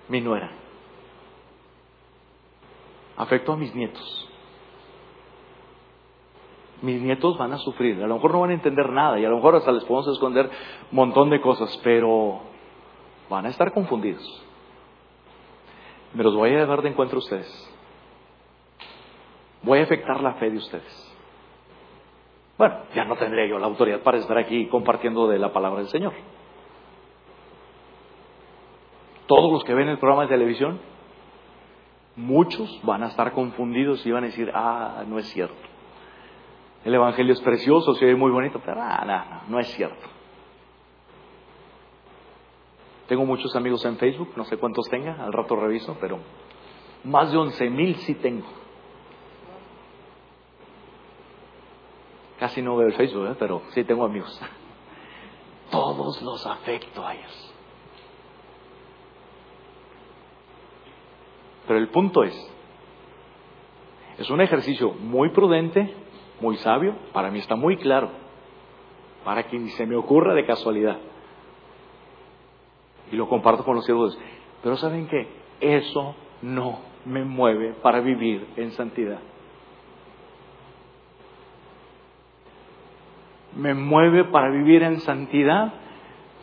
[0.09, 0.51] mi nuera.
[3.17, 4.29] Afecto a mis nietos.
[6.81, 9.29] Mis nietos van a sufrir, a lo mejor no van a entender nada y a
[9.29, 10.49] lo mejor hasta les podemos esconder
[10.91, 12.41] un montón de cosas, pero
[13.29, 14.43] van a estar confundidos.
[16.13, 17.69] Me los voy a llevar de encuentro a ustedes.
[19.61, 21.13] Voy a afectar la fe de ustedes.
[22.57, 25.89] Bueno, ya no tendré yo la autoridad para estar aquí compartiendo de la palabra del
[25.89, 26.13] Señor.
[29.27, 30.79] Todos los que ven el programa de televisión,
[32.15, 35.55] muchos van a estar confundidos y van a decir, ah, no es cierto.
[36.85, 40.13] El Evangelio es precioso, se ve muy bonito, pero ah, no, no es cierto.
[43.07, 46.19] Tengo muchos amigos en Facebook, no sé cuántos tenga, al rato reviso, pero
[47.03, 48.47] más de once mil sí tengo.
[52.39, 53.35] Casi no veo el Facebook, ¿eh?
[53.39, 54.41] pero sí tengo amigos.
[55.71, 57.52] Todos los afecto a ellos.
[61.67, 62.53] Pero el punto es,
[64.17, 65.93] es un ejercicio muy prudente,
[66.41, 68.09] muy sabio, para mí está muy claro,
[69.23, 70.97] para que ni se me ocurra de casualidad.
[73.11, 74.17] Y lo comparto con los siervos.
[74.61, 75.27] Pero ¿saben qué?
[75.61, 79.19] Eso no me mueve para vivir en santidad.
[83.55, 85.73] Me mueve para vivir en santidad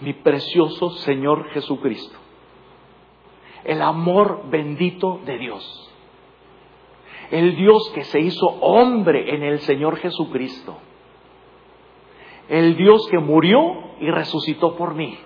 [0.00, 2.16] mi precioso Señor Jesucristo
[3.64, 5.90] el amor bendito de Dios.
[7.30, 10.76] El Dios que se hizo hombre en el Señor Jesucristo.
[12.48, 13.60] El Dios que murió
[14.00, 15.16] y resucitó por mí.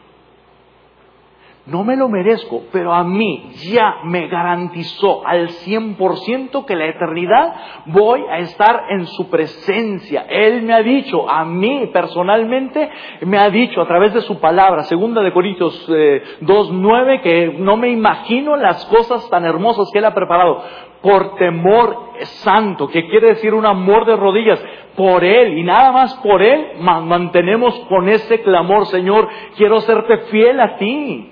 [1.67, 7.55] No me lo merezco, pero a mí ya me garantizó al 100% que la eternidad
[7.87, 10.27] voy a estar en su presencia.
[10.29, 12.91] Él me ha dicho, a mí personalmente,
[13.23, 17.79] me ha dicho a través de su palabra, segunda de Corintios 2.9, eh, que no
[17.79, 20.63] me imagino las cosas tan hermosas que Él ha preparado
[21.01, 22.11] por temor
[22.43, 24.63] santo, que quiere decir un amor de rodillas,
[24.97, 30.61] por Él y nada más por Él mantenemos con ese clamor, Señor, quiero serte fiel
[30.61, 31.31] a ti.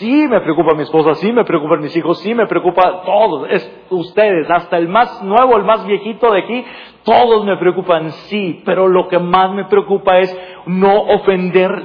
[0.00, 3.79] Sí me preocupa mi esposa, sí me preocupan mis hijos, sí me preocupa todos, es
[3.90, 6.64] ustedes, hasta el más nuevo, el más viejito de aquí,
[7.04, 11.82] todos me preocupan, sí, pero lo que más me preocupa es no ofender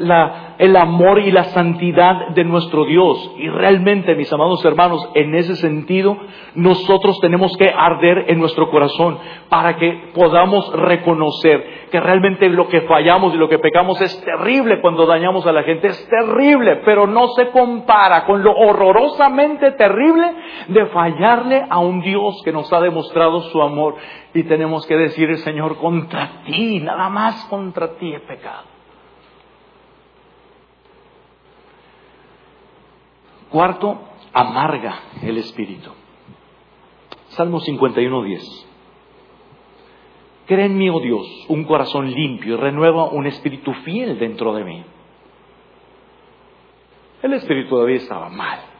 [0.57, 3.31] el amor y la santidad de nuestro Dios.
[3.37, 6.17] Y realmente, mis amados hermanos, en ese sentido,
[6.55, 9.17] nosotros tenemos que arder en nuestro corazón
[9.49, 14.81] para que podamos reconocer que realmente lo que fallamos y lo que pecamos es terrible
[14.81, 20.33] cuando dañamos a la gente, es terrible, pero no se compara con lo horrorosamente terrible
[20.67, 23.95] de fallarle a un Dios que nos ha demostrado su amor
[24.33, 28.65] y tenemos que decir, Señor, contra ti, nada más contra ti he pecado.
[33.49, 33.99] Cuarto,
[34.33, 35.91] amarga el espíritu.
[37.29, 38.71] Salmo 51, 10.
[40.47, 44.63] Crea en mí, oh Dios, un corazón limpio y renueva un espíritu fiel dentro de
[44.63, 44.83] mí.
[47.23, 48.74] El espíritu de estaba mal.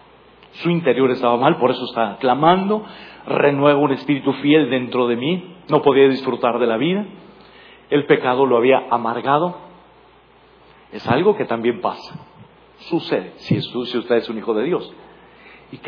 [0.61, 2.85] Su interior estaba mal, por eso está clamando,
[3.25, 7.05] renueva un espíritu fiel dentro de mí, no podía disfrutar de la vida,
[7.89, 9.57] el pecado lo había amargado,
[10.91, 12.15] es algo que también pasa,
[12.77, 14.93] sucede si, si usted es un hijo de Dios.
[15.71, 15.79] Y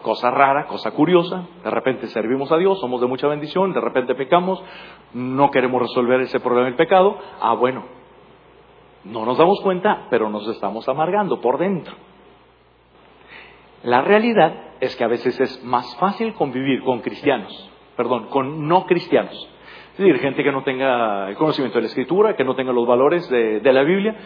[0.00, 4.14] cosa rara, cosa curiosa, de repente servimos a Dios, somos de mucha bendición, de repente
[4.14, 4.62] pecamos,
[5.12, 7.84] no queremos resolver ese problema del pecado, ah bueno,
[9.04, 11.94] no nos damos cuenta, pero nos estamos amargando por dentro.
[13.82, 18.86] La realidad es que a veces es más fácil convivir con cristianos, perdón, con no
[18.86, 19.34] cristianos.
[19.92, 22.86] Es decir, gente que no tenga el conocimiento de la escritura, que no tenga los
[22.86, 24.16] valores de, de la Biblia,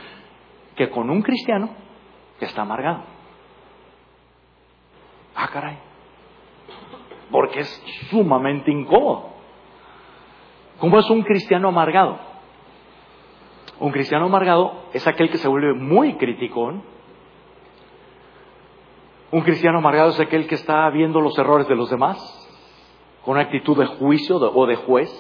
[0.77, 1.71] que con un cristiano
[2.38, 3.05] que está amargado.
[5.35, 5.79] Ah, caray.
[7.31, 9.31] Porque es sumamente incómodo.
[10.79, 12.19] ¿Cómo es un cristiano amargado?
[13.79, 16.83] Un cristiano amargado es aquel que se vuelve muy criticón,
[19.33, 22.38] un cristiano amargado es aquel que está viendo los errores de los demás
[23.25, 25.11] con una actitud de juicio o de juez.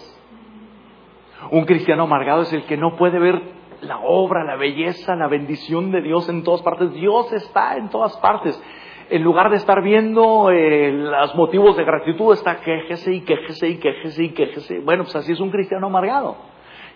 [1.50, 3.40] Un cristiano amargado es el que no puede ver
[3.80, 6.92] la obra, la belleza, la bendición de Dios en todas partes.
[6.92, 8.62] Dios está en todas partes.
[9.08, 13.78] En lugar de estar viendo eh, los motivos de gratitud, está quejese y quejese y
[13.78, 14.80] quejese y quejese.
[14.80, 16.36] Bueno, pues así es un cristiano amargado,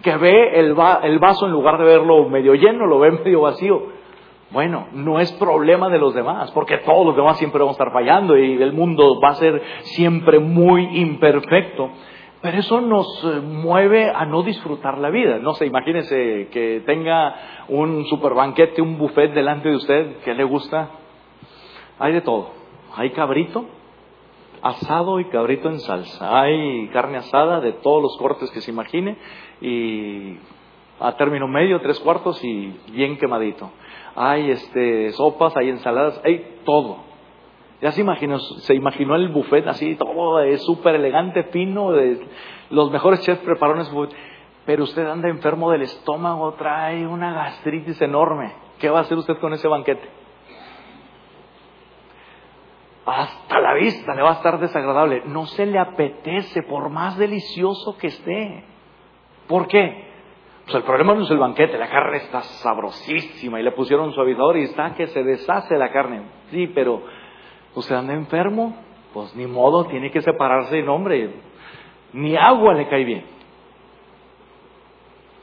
[0.02, 3.95] que ve el vaso en lugar de verlo medio lleno, lo ve medio vacío.
[4.50, 7.92] Bueno, no es problema de los demás, porque todos los demás siempre vamos a estar
[7.92, 11.90] fallando y el mundo va a ser siempre muy imperfecto.
[12.42, 15.38] Pero eso nos eh, mueve a no disfrutar la vida.
[15.38, 17.34] No sé, imagínese que tenga
[17.68, 20.90] un super banquete, un buffet delante de usted que le gusta.
[21.98, 22.50] Hay de todo.
[22.94, 23.64] Hay cabrito,
[24.62, 26.40] asado y cabrito en salsa.
[26.40, 29.16] Hay carne asada de todos los cortes que se imagine
[29.60, 30.36] y
[31.00, 33.70] a término medio, tres cuartos y bien quemadito.
[34.16, 37.04] Hay este, sopas, hay ensaladas, hay todo.
[37.82, 42.26] Ya se imaginó, se imaginó el buffet así, todo es súper elegante, fino, de,
[42.70, 44.16] los mejores chefs prepararon ese buffet.
[44.64, 48.52] Pero usted anda enfermo del estómago, trae una gastritis enorme.
[48.78, 50.08] ¿Qué va a hacer usted con ese banquete?
[53.04, 55.22] Hasta la vista le va a estar desagradable.
[55.26, 58.64] No se le apetece por más delicioso que esté.
[59.46, 60.05] ¿Por qué?
[60.66, 64.56] Pues el problema no es el banquete, la carne está sabrosísima y le pusieron suavizador
[64.56, 66.22] y está que se deshace la carne.
[66.50, 67.02] Sí, pero
[67.76, 68.74] usted anda enfermo,
[69.14, 71.34] pues ni modo, tiene que separarse de nombre.
[72.12, 73.24] Ni agua le cae bien.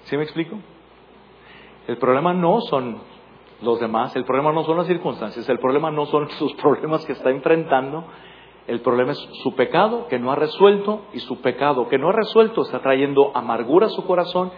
[0.03, 0.57] ¿Sí me explico?
[1.87, 2.97] El problema no son
[3.61, 7.13] los demás, el problema no son las circunstancias, el problema no son sus problemas que
[7.13, 8.03] está enfrentando,
[8.67, 12.13] el problema es su pecado que no ha resuelto y su pecado que no ha
[12.13, 14.51] resuelto está trayendo amargura a su corazón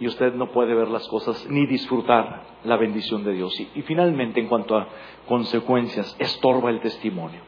[0.00, 3.58] y usted no puede ver las cosas ni disfrutar la bendición de Dios.
[3.74, 4.88] Y, finalmente, en cuanto a
[5.26, 7.40] consecuencias, estorba el testimonio.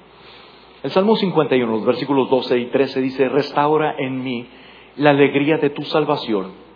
[0.83, 4.47] El Salmo 51, los versículos 12 y 13 dice, restaura en mí
[4.97, 6.67] la alegría de tu salvación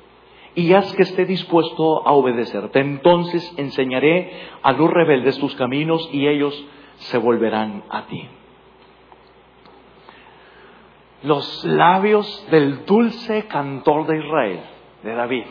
[0.54, 2.80] y haz que esté dispuesto a obedecerte.
[2.80, 8.28] Entonces enseñaré a los rebeldes tus caminos y ellos se volverán a ti.
[11.22, 14.60] Los labios del dulce cantor de Israel,
[15.02, 15.44] de David,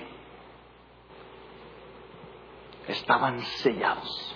[2.89, 4.36] estaban sellados.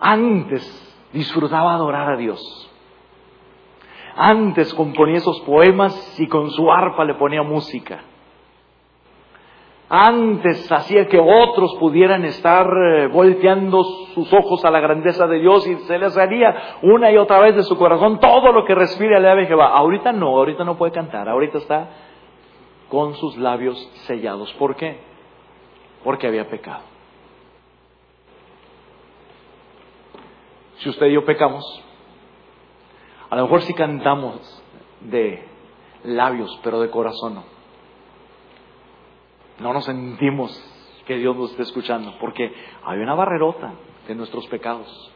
[0.00, 2.40] Antes disfrutaba adorar a Dios.
[4.16, 8.00] Antes componía esos poemas y con su arpa le ponía música.
[9.88, 15.66] Antes hacía que otros pudieran estar eh, volteando sus ojos a la grandeza de Dios
[15.66, 19.16] y se les salía una y otra vez de su corazón todo lo que respire
[19.16, 19.68] al ave Jehová.
[19.68, 21.88] Ahorita no, ahorita no puede cantar, ahorita está
[22.88, 23.76] con sus labios
[24.06, 24.52] sellados.
[24.54, 25.13] ¿Por qué?
[26.04, 26.82] Porque había pecado.
[30.78, 31.64] Si usted y yo pecamos,
[33.30, 34.62] a lo mejor sí cantamos
[35.00, 35.42] de
[36.04, 37.44] labios, pero de corazón no.
[39.60, 40.52] No nos sentimos
[41.06, 42.52] que Dios nos esté escuchando, porque
[42.84, 43.72] hay una barrerota
[44.06, 45.12] de nuestros pecados.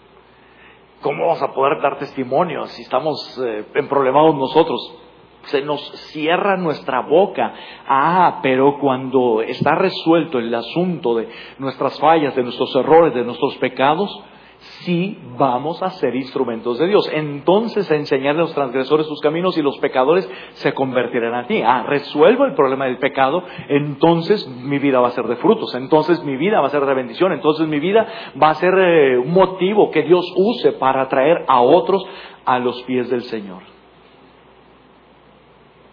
[1.03, 4.97] ¿Cómo vamos a poder dar testimonio si estamos eh, problemados nosotros?
[5.45, 5.81] Se nos
[6.13, 7.55] cierra nuestra boca.
[7.87, 13.57] Ah, pero cuando está resuelto el asunto de nuestras fallas, de nuestros errores, de nuestros
[13.57, 14.25] pecados,
[14.59, 17.09] sí vamos a ser instrumentos de Dios.
[17.13, 21.63] Entonces enseñarle a los transgresores sus caminos y los pecadores se convertirán a ti.
[21.65, 26.23] Ah, resuelvo el problema del pecado, entonces mi vida va a ser de frutos, entonces
[26.25, 28.07] mi vida va a ser de bendición, entonces mi vida
[28.41, 32.05] va a ser eh, un motivo que Dios use para atraer a otros
[32.45, 33.78] a los pies del Señor.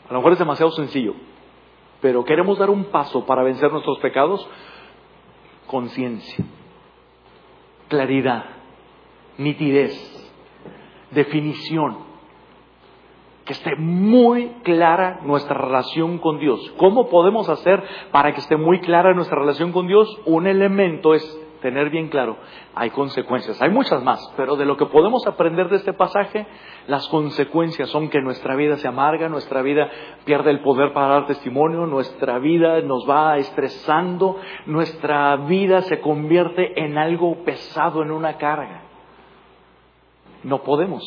[0.09, 1.15] A lo mejor es demasiado sencillo,
[2.01, 4.47] pero queremos dar un paso para vencer nuestros pecados.
[5.67, 6.45] Conciencia,
[7.87, 8.45] claridad,
[9.37, 9.93] nitidez,
[11.11, 11.97] definición,
[13.45, 16.73] que esté muy clara nuestra relación con Dios.
[16.77, 20.07] ¿Cómo podemos hacer para que esté muy clara nuestra relación con Dios?
[20.25, 22.37] Un elemento es tener bien claro,
[22.73, 26.45] hay consecuencias, hay muchas más, pero de lo que podemos aprender de este pasaje,
[26.87, 29.89] las consecuencias son que nuestra vida se amarga, nuestra vida
[30.25, 36.83] pierde el poder para dar testimonio, nuestra vida nos va estresando, nuestra vida se convierte
[36.83, 38.85] en algo pesado, en una carga
[40.45, 41.03] no podemos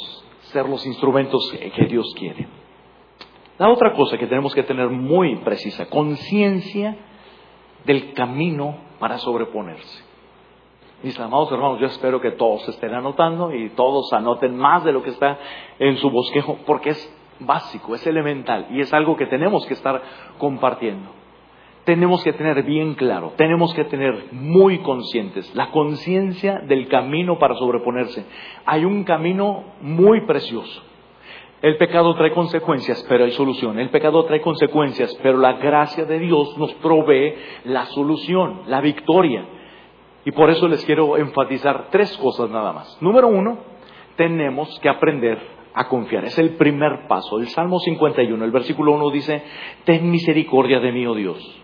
[0.52, 2.48] ser los instrumentos que Dios quiere.
[3.56, 6.96] La otra cosa que tenemos que tener muy precisa, conciencia
[7.84, 10.07] del camino para sobreponerse.
[11.02, 15.02] Mis amados hermanos, yo espero que todos estén anotando y todos anoten más de lo
[15.02, 15.38] que está
[15.78, 20.02] en su bosquejo, porque es básico, es elemental y es algo que tenemos que estar
[20.38, 21.18] compartiendo
[21.88, 27.54] tenemos que tener bien claro, tenemos que tener muy conscientes la conciencia del camino para
[27.54, 28.26] sobreponerse.
[28.66, 30.82] Hay un camino muy precioso.
[31.62, 33.78] El pecado trae consecuencias, pero hay solución.
[33.78, 39.46] El pecado trae consecuencias, pero la gracia de Dios nos provee la solución, la victoria.
[40.28, 42.98] Y por eso les quiero enfatizar tres cosas nada más.
[43.00, 43.60] Número uno,
[44.16, 45.38] tenemos que aprender
[45.72, 46.26] a confiar.
[46.26, 47.38] Es el primer paso.
[47.38, 49.42] El Salmo 51, el versículo 1 dice,
[49.84, 51.58] ten misericordia de mí, oh Dios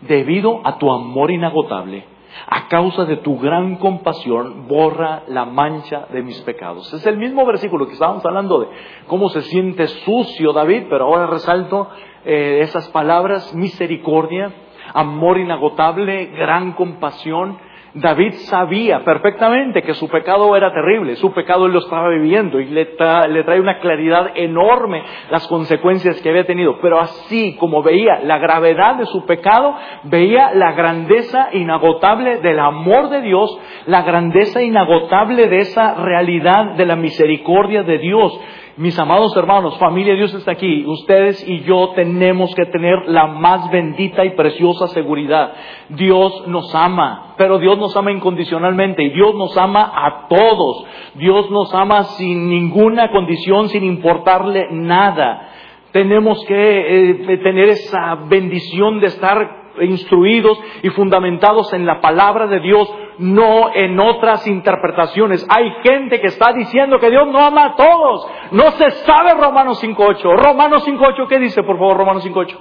[0.00, 2.04] debido a tu amor inagotable,
[2.46, 6.92] a causa de tu gran compasión, borra la mancha de mis pecados.
[6.92, 8.68] Es el mismo versículo que estábamos hablando de
[9.06, 11.88] cómo se siente sucio David, pero ahora resalto
[12.24, 14.52] eh, esas palabras, misericordia,
[14.94, 17.58] amor inagotable, gran compasión.
[17.94, 22.66] David sabía perfectamente que su pecado era terrible, su pecado él lo estaba viviendo y
[22.66, 26.78] le, trae una claridad enorme las consecuencias que había tenido.
[26.80, 29.74] Pero así como veía la gravedad de su pecado,
[30.04, 36.86] veía la grandeza inagotable del amor de Dios, la grandeza inagotable de esa realidad de
[36.86, 38.40] la misericordia de Dios.
[38.76, 40.84] Mis amados hermanos, familia, Dios está aquí.
[40.86, 45.52] Ustedes y yo tenemos que tener la más bendita y preciosa seguridad.
[45.88, 50.84] Dios nos ama, pero Dios nos ama incondicionalmente y Dios nos ama a todos.
[51.14, 55.48] Dios nos ama sin ninguna condición, sin importarle nada.
[55.92, 62.60] Tenemos que eh, tener esa bendición de estar instruidos y fundamentados en la palabra de
[62.60, 65.46] Dios, no en otras interpretaciones.
[65.48, 68.26] Hay gente que está diciendo que Dios no ama a todos.
[68.50, 70.36] No se sabe Romanos 5.8.
[70.36, 72.56] Romanos 5.8, ¿qué dice por favor Romanos 5.8?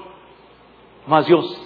[1.08, 1.66] Más Dios.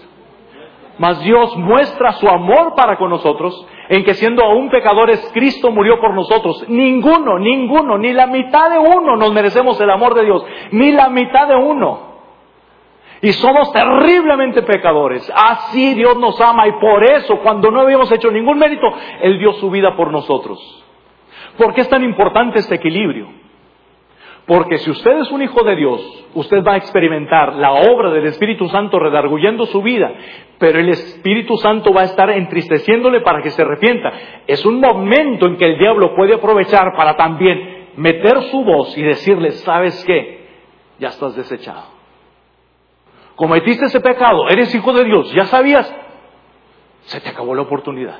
[1.00, 6.00] Más Dios muestra su amor para con nosotros en que siendo aún pecadores Cristo murió
[6.00, 6.64] por nosotros.
[6.70, 10.46] Ninguno, ninguno, ni la mitad de uno nos merecemos el amor de Dios.
[10.72, 12.12] Ni la mitad de uno.
[13.24, 15.32] Y somos terriblemente pecadores.
[15.34, 18.86] Así Dios nos ama y por eso cuando no habíamos hecho ningún mérito,
[19.21, 20.59] Él dio su vida por nosotros.
[21.57, 23.30] ¿Por qué es tan importante este equilibrio?
[24.45, 28.26] Porque si usted es un hijo de Dios, usted va a experimentar la obra del
[28.26, 30.11] Espíritu Santo redarguyendo su vida,
[30.59, 34.11] pero el Espíritu Santo va a estar entristeciéndole para que se arrepienta.
[34.47, 39.01] Es un momento en que el diablo puede aprovechar para también meter su voz y
[39.01, 40.45] decirle, ¿sabes qué?
[40.99, 41.93] Ya estás desechado
[43.36, 45.94] cometiste ese pecado, eres hijo de Dios, ya sabías,
[47.02, 48.20] se te acabó la oportunidad.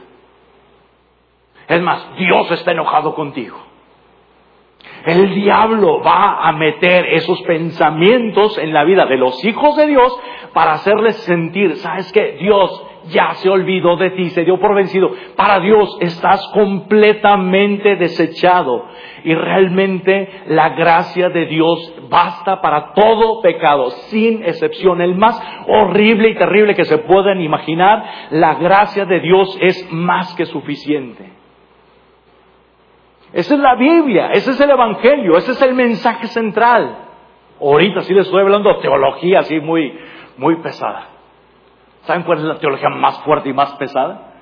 [1.68, 3.57] Es más, Dios está enojado contigo.
[5.05, 10.18] El diablo va a meter esos pensamientos en la vida de los hijos de Dios
[10.53, 12.38] para hacerles sentir, ¿sabes qué?
[12.39, 15.11] Dios ya se olvidó de ti, se dio por vencido.
[15.35, 18.85] Para Dios estás completamente desechado
[19.23, 25.01] y realmente la gracia de Dios basta para todo pecado, sin excepción.
[25.01, 30.33] El más horrible y terrible que se puedan imaginar, la gracia de Dios es más
[30.35, 31.31] que suficiente.
[33.33, 36.97] Esa es la Biblia, ese es el Evangelio, ese es el mensaje central.
[37.59, 39.97] Ahorita sí les estoy hablando teología así muy,
[40.37, 41.12] muy pesada.
[42.03, 44.33] ¿Saben cuál es la teología más fuerte y más pesada?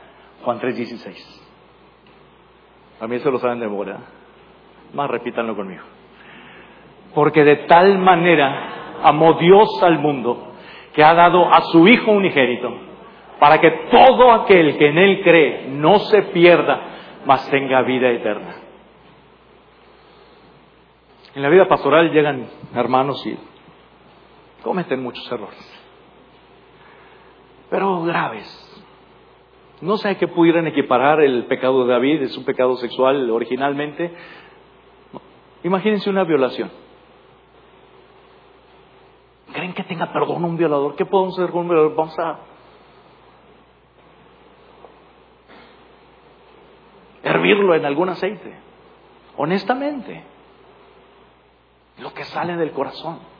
[0.43, 1.41] Juan 3:16.
[2.99, 3.97] A mí eso lo saben de memoria.
[4.93, 5.83] Más repítanlo conmigo.
[7.13, 10.53] Porque de tal manera amó Dios al mundo
[10.93, 12.71] que ha dado a su Hijo unigénito
[13.39, 16.81] para que todo aquel que en Él cree no se pierda,
[17.25, 18.55] mas tenga vida eterna.
[21.33, 23.37] En la vida pastoral llegan hermanos y
[24.63, 25.80] cometen muchos errores
[27.71, 28.45] pero graves.
[29.79, 34.13] No sé qué pudieran equiparar el pecado de David, es un pecado sexual originalmente.
[35.63, 36.69] Imagínense una violación.
[39.53, 40.95] ¿Creen que tenga perdón un violador?
[40.95, 41.95] ¿Qué podemos hacer con un violador?
[41.95, 42.39] Vamos a
[47.23, 48.53] hervirlo en algún aceite.
[49.37, 50.25] Honestamente,
[51.99, 53.30] lo que sale del corazón.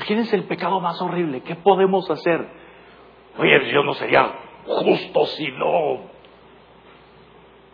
[0.00, 1.42] Imagínense el pecado más horrible.
[1.42, 2.48] ¿Qué podemos hacer?
[3.38, 4.32] Oye, yo no sería
[4.64, 6.00] justo si no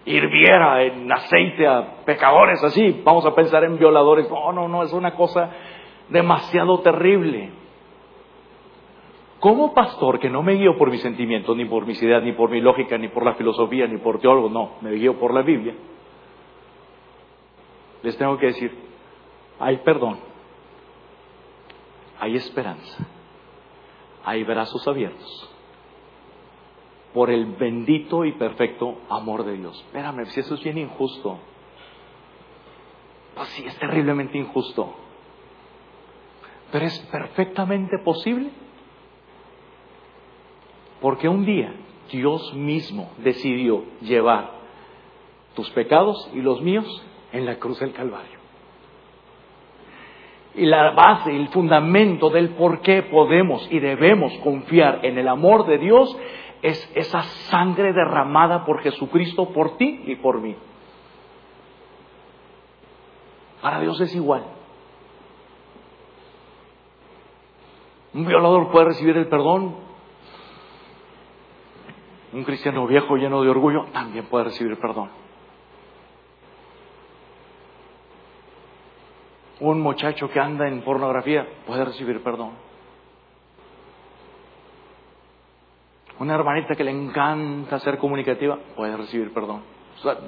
[0.05, 3.01] hirviera en aceite a pecadores así.
[3.05, 4.29] Vamos a pensar en violadores.
[4.29, 5.53] No, no, no, es una cosa
[6.09, 7.51] demasiado terrible.
[9.39, 12.51] Como pastor que no me guío por mis sentimientos, ni por mis ideas, ni por
[12.51, 15.74] mi lógica, ni por la filosofía, ni por teólogo, no, me guío por la Biblia,
[18.03, 18.77] les tengo que decir,
[19.61, 20.18] hay perdón
[22.21, 23.07] hay esperanza,
[24.25, 25.51] hay brazos abiertos
[27.12, 29.81] por el bendito y perfecto amor de Dios.
[29.87, 31.39] Espérame, si eso es bien injusto,
[33.35, 34.95] pues sí, es terriblemente injusto,
[36.71, 38.51] pero es perfectamente posible,
[41.01, 41.73] porque un día
[42.11, 44.51] Dios mismo decidió llevar
[45.55, 47.03] tus pecados y los míos
[47.33, 48.36] en la cruz del Calvario
[50.57, 55.67] y la base, el fundamento del por qué podemos y debemos confiar en el amor
[55.67, 56.17] de Dios
[56.63, 60.57] es esa sangre derramada por Jesucristo por ti y por mí.
[63.61, 64.45] Para Dios es igual.
[68.15, 69.77] Un violador puede recibir el perdón.
[72.33, 75.11] Un cristiano viejo lleno de orgullo también puede recibir perdón.
[79.61, 82.53] Un muchacho que anda en pornografía puede recibir perdón.
[86.19, 89.63] Una hermanita que le encanta ser comunicativa puede recibir perdón.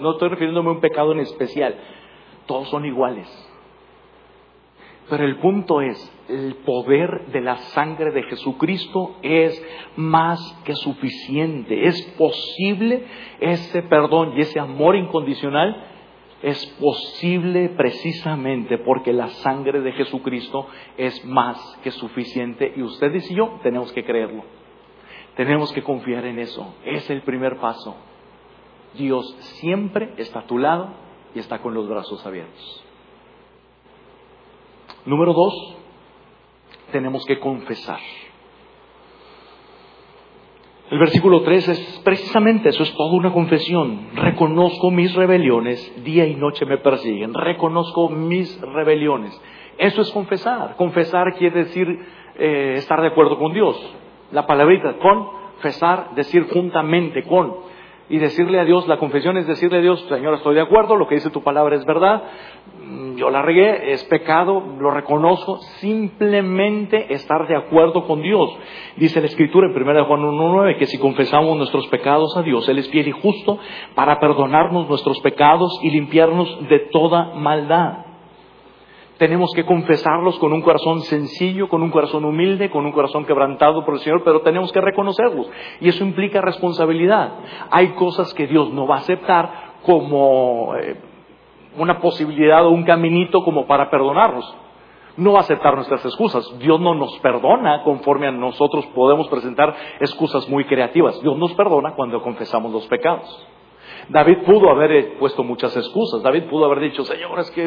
[0.01, 1.77] no estoy refiriéndome a un pecado en especial.
[2.47, 3.29] Todos son iguales.
[5.09, 9.63] Pero el punto es, el poder de la sangre de Jesucristo es
[9.97, 11.87] más que suficiente.
[11.87, 13.05] Es posible
[13.41, 15.83] ese perdón y ese amor incondicional.
[16.43, 23.35] Es posible precisamente porque la sangre de Jesucristo es más que suficiente y ustedes y
[23.35, 24.45] yo tenemos que creerlo.
[25.35, 26.75] Tenemos que confiar en eso.
[26.85, 27.97] Es el primer paso.
[28.95, 30.91] Dios siempre está a tu lado
[31.35, 32.85] y está con los brazos abiertos.
[35.05, 35.77] Número dos,
[36.93, 38.01] tenemos que confesar.
[40.91, 44.09] El versículo 3 es precisamente eso, es toda una confesión.
[44.15, 47.35] Reconozco mis rebeliones, día y noche me persiguen.
[47.35, 49.39] Reconozco mis rebeliones.
[49.77, 50.77] Eso es confesar.
[50.77, 51.87] Confesar quiere decir
[52.39, 53.77] eh, estar de acuerdo con Dios.
[54.33, 57.68] La palabrita confesar, decir juntamente con
[58.11, 61.07] y decirle a Dios, la confesión es decirle a Dios, Señor, estoy de acuerdo, lo
[61.07, 62.23] que dice tu palabra es verdad,
[62.83, 68.51] mm, yo la regué, es pecado, lo reconozco, simplemente estar de acuerdo con Dios.
[68.97, 72.79] Dice la Escritura en 1 Juan 1.9 que si confesamos nuestros pecados a Dios, Él
[72.79, 73.59] es fiel y justo
[73.95, 78.08] para perdonarnos nuestros pecados y limpiarnos de toda maldad.
[79.19, 83.85] Tenemos que confesarlos con un corazón sencillo, con un corazón humilde, con un corazón quebrantado
[83.85, 85.51] por el Señor, pero tenemos que reconocerlos.
[85.81, 87.33] Y eso implica responsabilidad.
[87.71, 90.97] Hay cosas que Dios no va a aceptar como eh,
[91.77, 94.57] una posibilidad o un caminito como para perdonarnos.
[95.17, 96.57] No va a aceptar nuestras excusas.
[96.61, 101.21] Dios no nos perdona conforme a nosotros podemos presentar excusas muy creativas.
[101.23, 103.49] Dios nos perdona cuando confesamos los pecados.
[104.09, 106.23] David pudo haber puesto muchas excusas.
[106.23, 107.63] David pudo haber dicho, Señor, es que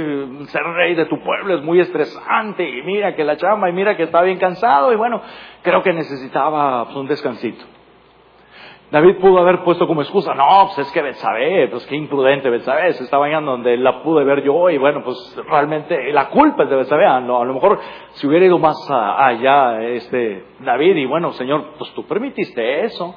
[0.47, 3.95] ser rey de tu pueblo es muy estresante y mira que la chama y mira
[3.95, 5.21] que está bien cansado y bueno,
[5.61, 7.63] creo que necesitaba pues, un descansito.
[8.91, 12.91] David pudo haber puesto como excusa, no, pues es que Betsabé, pues qué imprudente Betsabé,
[12.91, 16.69] se está bañando donde la pude ver yo y bueno, pues realmente la culpa es
[16.69, 17.79] de Betsabé, lo, a lo mejor
[18.11, 23.15] si hubiera ido más allá este David y bueno, Señor, pues tú permitiste eso.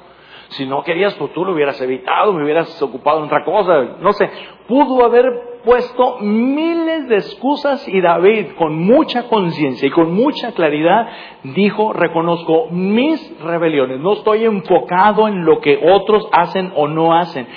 [0.49, 3.97] Si no querías, tú, tú lo hubieras evitado, me hubieras ocupado en otra cosa.
[3.99, 4.29] No sé,
[4.67, 11.09] pudo haber puesto miles de excusas y David, con mucha conciencia y con mucha claridad,
[11.43, 13.99] dijo, reconozco mis rebeliones.
[13.99, 17.47] No estoy enfocado en lo que otros hacen o no hacen.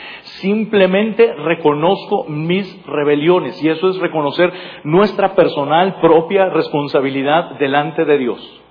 [0.40, 3.62] Simplemente reconozco mis rebeliones.
[3.62, 4.52] Y eso es reconocer
[4.84, 8.62] nuestra personal propia responsabilidad delante de Dios.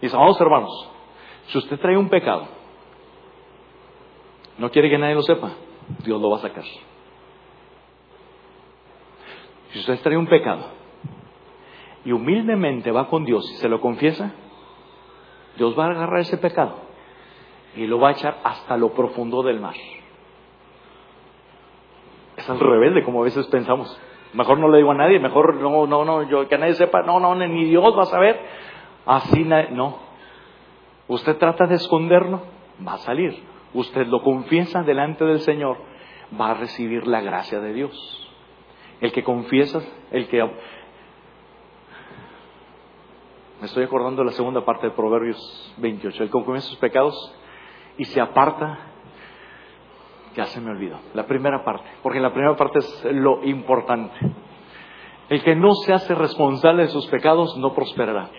[0.00, 0.90] Mis amados hermanos,
[1.48, 2.57] si usted trae un pecado,
[4.58, 5.52] no quiere que nadie lo sepa,
[6.04, 6.64] Dios lo va a sacar.
[9.70, 10.64] Si usted trae un pecado
[12.04, 14.32] y humildemente va con Dios y se lo confiesa,
[15.56, 16.74] Dios va a agarrar ese pecado
[17.76, 19.74] y lo va a echar hasta lo profundo del mar.
[22.36, 24.00] Es al revés como a veces pensamos.
[24.32, 27.20] Mejor no le digo a nadie, mejor no, no, no, yo, que nadie sepa, no,
[27.20, 28.40] no, ni Dios va a saber.
[29.06, 29.98] Así no.
[31.08, 32.42] Usted trata de esconderlo,
[32.86, 35.78] va a salir usted lo confiesa delante del Señor,
[36.38, 38.28] va a recibir la gracia de Dios.
[39.00, 40.42] El que confiesa, el que...
[43.60, 46.22] Me estoy acordando de la segunda parte de Proverbios 28.
[46.22, 47.34] El que confiesa sus pecados
[47.96, 48.78] y se aparta,
[50.36, 51.00] ya se me olvidó.
[51.14, 54.16] La primera parte, porque la primera parte es lo importante.
[55.28, 58.30] El que no se hace responsable de sus pecados no prosperará.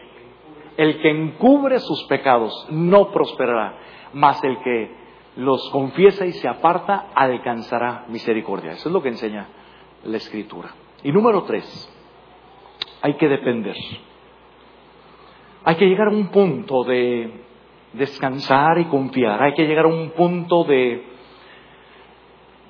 [0.77, 3.77] El que encubre sus pecados no prosperará,
[4.13, 4.95] mas el que
[5.39, 8.73] los confiesa y se aparta, alcanzará misericordia.
[8.73, 9.47] Eso es lo que enseña
[10.03, 10.69] la escritura.
[11.01, 11.65] Y número tres,
[13.01, 13.75] hay que depender.
[15.63, 17.45] Hay que llegar a un punto de
[17.93, 19.41] descansar y confiar.
[19.41, 21.07] Hay que llegar a un punto de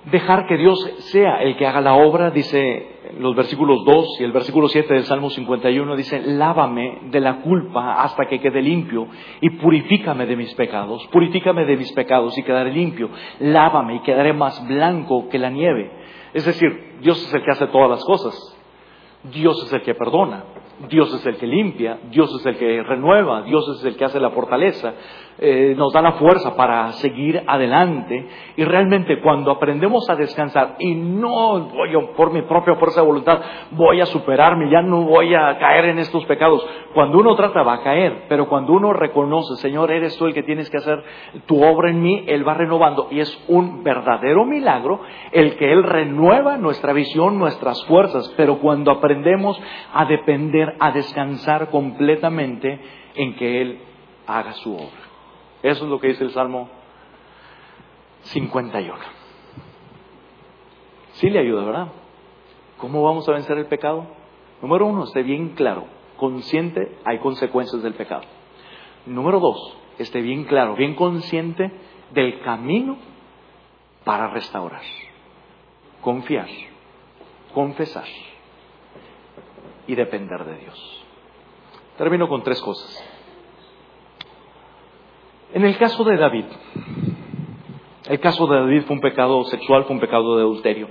[0.05, 0.79] dejar que Dios
[1.11, 5.03] sea el que haga la obra, dice los versículos 2 y el versículo 7 del
[5.03, 9.07] Salmo 51, dice, lávame de la culpa hasta que quede limpio
[9.41, 14.33] y purifícame de mis pecados, purifícame de mis pecados y quedaré limpio, lávame y quedaré
[14.33, 15.91] más blanco que la nieve.
[16.33, 18.35] Es decir, Dios es el que hace todas las cosas,
[19.23, 20.43] Dios es el que perdona,
[20.87, 24.19] Dios es el que limpia, Dios es el que renueva, Dios es el que hace
[24.19, 24.93] la fortaleza,
[25.41, 28.27] eh, nos da la fuerza para seguir adelante.
[28.57, 33.39] Y realmente cuando aprendemos a descansar y no voy por mi propia fuerza de voluntad,
[33.71, 36.65] voy a superarme, ya no voy a caer en estos pecados.
[36.93, 40.43] Cuando uno trata va a caer, pero cuando uno reconoce, Señor, eres tú el que
[40.43, 41.03] tienes que hacer
[41.45, 43.07] tu obra en mí, Él va renovando.
[43.11, 45.01] Y es un verdadero milagro
[45.31, 48.33] el que Él renueva nuestra visión, nuestras fuerzas.
[48.35, 49.61] Pero cuando aprendemos
[49.93, 52.79] a depender, a descansar completamente
[53.15, 53.79] en que Él
[54.27, 55.09] haga su obra.
[55.63, 56.69] Eso es lo que dice el Salmo
[58.23, 58.97] 51.
[61.13, 61.87] Sí le ayuda, ¿verdad?
[62.77, 64.07] ¿Cómo vamos a vencer el pecado?
[64.61, 65.85] Número uno, esté bien claro,
[66.17, 68.23] consciente, hay consecuencias del pecado.
[69.05, 71.71] Número dos, esté bien claro, bien consciente
[72.11, 72.97] del camino
[74.03, 74.81] para restaurar,
[76.01, 76.47] confiar,
[77.53, 78.05] confesar
[79.89, 81.05] y depender de Dios.
[81.97, 83.03] Termino con tres cosas.
[85.51, 86.45] En el caso de David,
[88.07, 90.89] el caso de David fue un pecado sexual, fue un pecado de adulterio.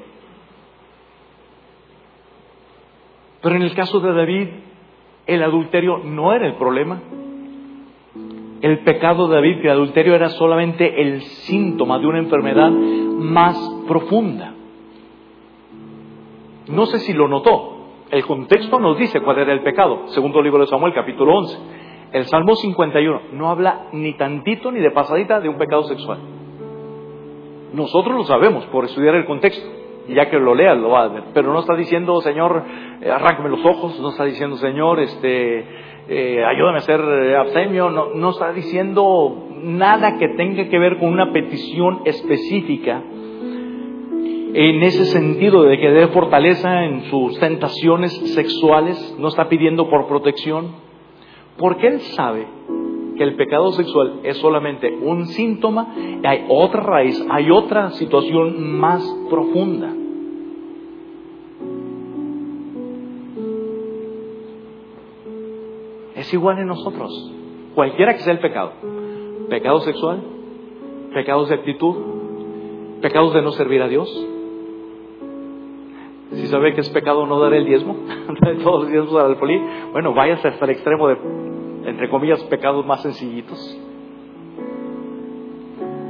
[3.40, 4.48] Pero en el caso de David,
[5.28, 7.00] el adulterio no era el problema.
[8.60, 13.56] El pecado de David, que el adulterio era solamente el síntoma de una enfermedad más
[13.86, 14.54] profunda.
[16.66, 17.77] No sé si lo notó.
[18.10, 20.08] El contexto nos dice cuál era el pecado.
[20.08, 21.58] Segundo libro de Samuel, capítulo 11.
[22.12, 26.18] El Salmo 51 no habla ni tantito ni de pasadita de un pecado sexual.
[27.74, 29.66] Nosotros lo sabemos por estudiar el contexto.
[30.08, 31.24] Y ya que lo leas lo va a ver.
[31.34, 32.62] Pero no está diciendo, Señor,
[33.02, 34.00] eh, arráncame los ojos.
[34.00, 35.66] No está diciendo, Señor, este,
[36.08, 37.90] eh, ayúdame a hacer eh, abstemio.
[37.90, 43.02] No está diciendo nada que tenga que ver con una petición específica
[44.54, 50.08] en ese sentido de que dé fortaleza en sus tentaciones sexuales, no está pidiendo por
[50.08, 50.72] protección,
[51.58, 52.46] porque él sabe
[53.16, 58.78] que el pecado sexual es solamente un síntoma, y hay otra raíz, hay otra situación
[58.78, 59.92] más profunda.
[66.14, 67.32] Es igual en nosotros,
[67.74, 68.72] cualquiera que sea el pecado.
[69.48, 70.20] Pecado sexual,
[71.14, 71.96] pecados de actitud,
[73.00, 74.08] pecados de no servir a Dios.
[76.48, 77.96] Sabe que es pecado no dar el diezmo,
[78.62, 79.60] todos los diezmos al poli,
[79.92, 81.16] bueno, váyase hasta el extremo de
[81.88, 83.78] entre comillas, pecados más sencillitos.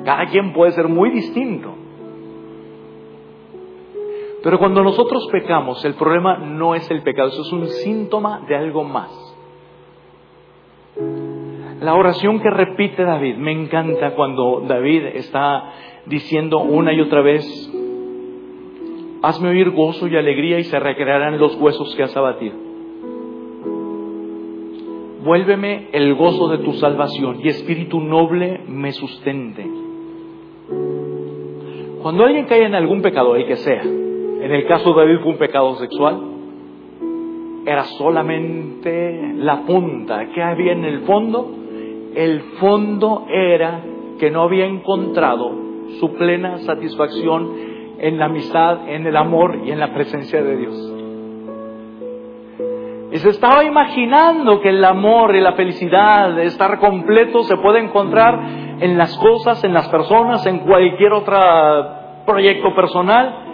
[0.04, 1.74] Cada quien puede ser muy distinto.
[4.42, 8.56] Pero cuando nosotros pecamos, el problema no es el pecado, eso es un síntoma de
[8.56, 9.10] algo más.
[11.80, 15.72] La oración que repite David, me encanta cuando David está
[16.06, 17.44] diciendo una y otra vez,
[19.22, 22.68] hazme oír gozo y alegría y se recrearán los huesos que has abatido
[25.28, 29.66] vuélveme el gozo de tu salvación y espíritu noble me sustente.
[32.02, 35.32] Cuando alguien cae en algún pecado, el que sea, en el caso de David fue
[35.32, 36.18] un pecado sexual,
[37.66, 40.28] era solamente la punta.
[40.34, 41.50] ¿Qué había en el fondo?
[42.14, 43.82] El fondo era
[44.18, 45.52] que no había encontrado
[46.00, 47.67] su plena satisfacción
[47.98, 50.94] en la amistad, en el amor y en la presencia de Dios.
[53.10, 57.80] Y se estaba imaginando que el amor y la felicidad de estar completo se puede
[57.80, 58.38] encontrar
[58.80, 61.38] en las cosas, en las personas, en cualquier otro
[62.26, 63.47] proyecto personal.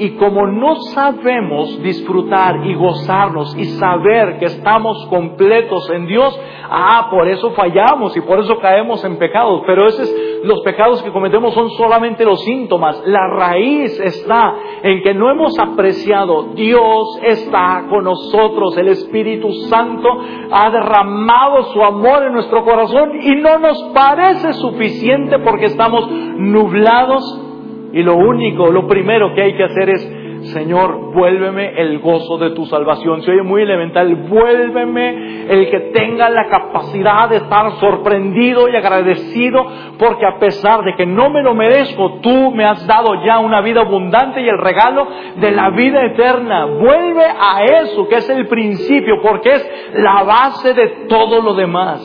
[0.00, 6.38] Y como no sabemos disfrutar y gozarnos y saber que estamos completos en Dios,
[6.70, 9.62] ah, por eso fallamos y por eso caemos en pecados.
[9.66, 10.08] Pero esos,
[10.44, 13.02] los pecados que cometemos son solamente los síntomas.
[13.06, 16.54] La raíz está en que no hemos apreciado.
[16.54, 18.76] Dios está con nosotros.
[18.76, 20.08] El Espíritu Santo
[20.52, 27.46] ha derramado su amor en nuestro corazón y no nos parece suficiente porque estamos nublados
[27.92, 30.18] y lo único, lo primero que hay que hacer es,
[30.52, 33.22] Señor, vuélveme el gozo de tu salvación.
[33.22, 39.66] Se oye muy elemental, vuélveme el que tenga la capacidad de estar sorprendido y agradecido,
[39.98, 43.60] porque a pesar de que no me lo merezco, tú me has dado ya una
[43.62, 46.66] vida abundante y el regalo de la vida eterna.
[46.66, 52.00] Vuelve a eso, que es el principio, porque es la base de todo lo demás.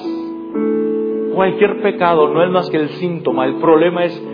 [1.36, 4.34] Cualquier pecado no es más que el síntoma, el problema es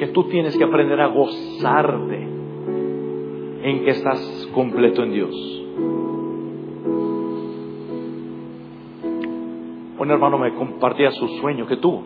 [0.00, 2.26] que tú tienes que aprender a gozarte
[3.62, 5.62] en que estás completo en Dios.
[9.98, 12.02] Un hermano me compartía su sueño que tuvo.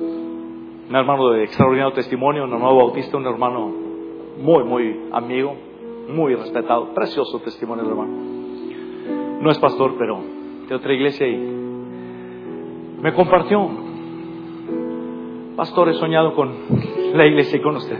[0.00, 3.72] Un hermano de extraordinario testimonio, un hermano bautista, un hermano
[4.38, 5.56] muy, muy amigo,
[6.10, 8.12] muy respetado, precioso testimonio hermano.
[9.40, 10.20] No es pastor, pero
[10.68, 11.38] de otra iglesia y
[13.00, 13.66] me compartió
[15.56, 16.54] Pastor, he soñado con
[17.14, 17.98] la iglesia y con usted.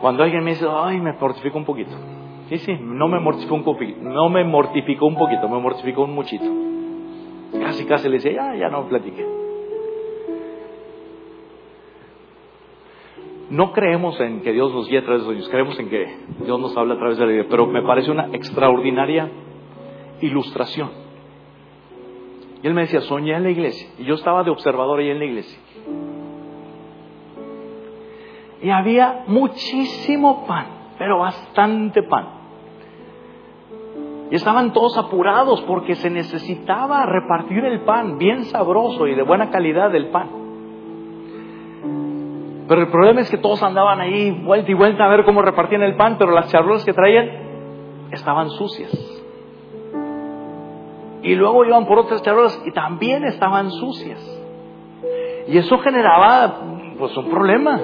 [0.00, 1.90] Cuando alguien me dice, ay, me mortificó un poquito.
[2.48, 6.14] Sí, sí, no me mortificó un poquito, no me mortificó un poquito, me mortificó un
[6.14, 6.46] muchito.
[7.60, 9.26] Casi, casi le decía, ya, ya no platiqué.
[13.50, 16.60] No creemos en que Dios nos guíe a través de sueños, creemos en que Dios
[16.60, 19.30] nos habla a través de la vida, pero me parece una extraordinaria
[20.20, 20.90] ilustración.
[22.62, 25.18] Y él me decía, soñé en la iglesia, y yo estaba de observador ahí en
[25.18, 25.58] la iglesia.
[28.62, 30.66] Y había muchísimo pan,
[30.98, 32.38] pero bastante pan.
[34.30, 39.50] Y estaban todos apurados porque se necesitaba repartir el pan bien sabroso y de buena
[39.50, 40.28] calidad del pan.
[42.68, 45.82] Pero el problema es que todos andaban ahí vuelta y vuelta a ver cómo repartían
[45.82, 47.30] el pan, pero las charolas que traían
[48.10, 48.92] estaban sucias.
[51.22, 54.20] Y luego iban por otras charolas y también estaban sucias.
[55.48, 56.60] Y eso generaba
[56.98, 57.80] pues un problema.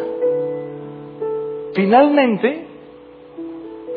[1.75, 2.66] Finalmente,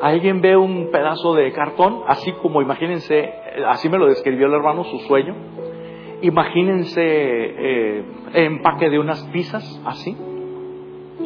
[0.02, 3.32] alguien ve un pedazo de cartón, así como imagínense,
[3.68, 5.36] así me lo describió el hermano, su sueño.
[6.22, 10.16] Imagínense eh, empaque de unas pizzas, así.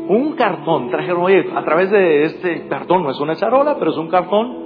[0.07, 3.97] Un cartón, trajeron, oye, a través de este cartón, no es una charola, pero es
[3.97, 4.57] un cartón,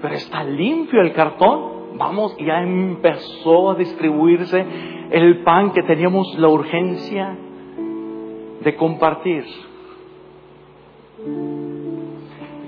[0.00, 1.96] pero está limpio el cartón.
[1.96, 4.64] Vamos, ya empezó a distribuirse
[5.10, 7.36] el pan que teníamos la urgencia
[8.60, 9.44] de compartir.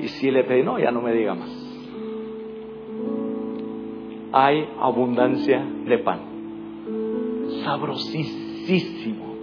[0.01, 1.51] Y si le pedí, no, ya no me diga más.
[4.33, 6.21] Hay abundancia de pan.
[7.65, 9.35] Sabrosísimo.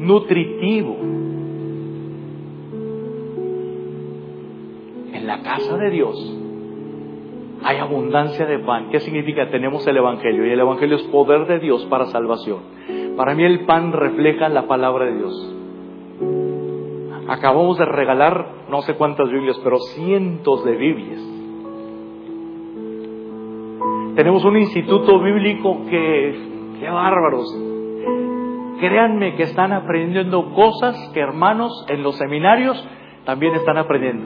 [0.00, 0.96] Nutritivo.
[5.12, 6.38] En la casa de Dios
[7.62, 8.88] hay abundancia de pan.
[8.90, 9.50] ¿Qué significa?
[9.50, 12.60] Tenemos el Evangelio y el Evangelio es poder de Dios para salvación.
[13.16, 15.57] Para mí el pan refleja la palabra de Dios.
[17.28, 21.20] Acabamos de regalar no sé cuántas Biblias, pero cientos de Biblias.
[24.16, 27.54] Tenemos un instituto bíblico que, qué bárbaros.
[28.80, 32.82] Créanme que están aprendiendo cosas que hermanos en los seminarios
[33.24, 34.24] también están aprendiendo.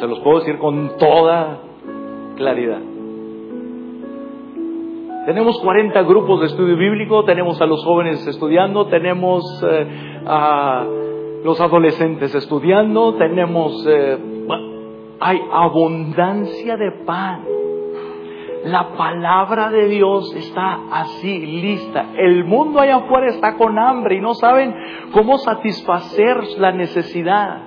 [0.00, 1.60] Se los puedo decir con toda
[2.36, 2.80] claridad.
[5.26, 10.84] Tenemos 40 grupos de estudio bíblico, tenemos a los jóvenes estudiando, tenemos eh, a
[11.42, 14.18] los adolescentes estudiando, tenemos, eh,
[15.20, 17.44] hay abundancia de pan.
[18.64, 22.12] La palabra de Dios está así, lista.
[22.16, 24.72] El mundo allá afuera está con hambre y no saben
[25.12, 27.62] cómo satisfacer la necesidad.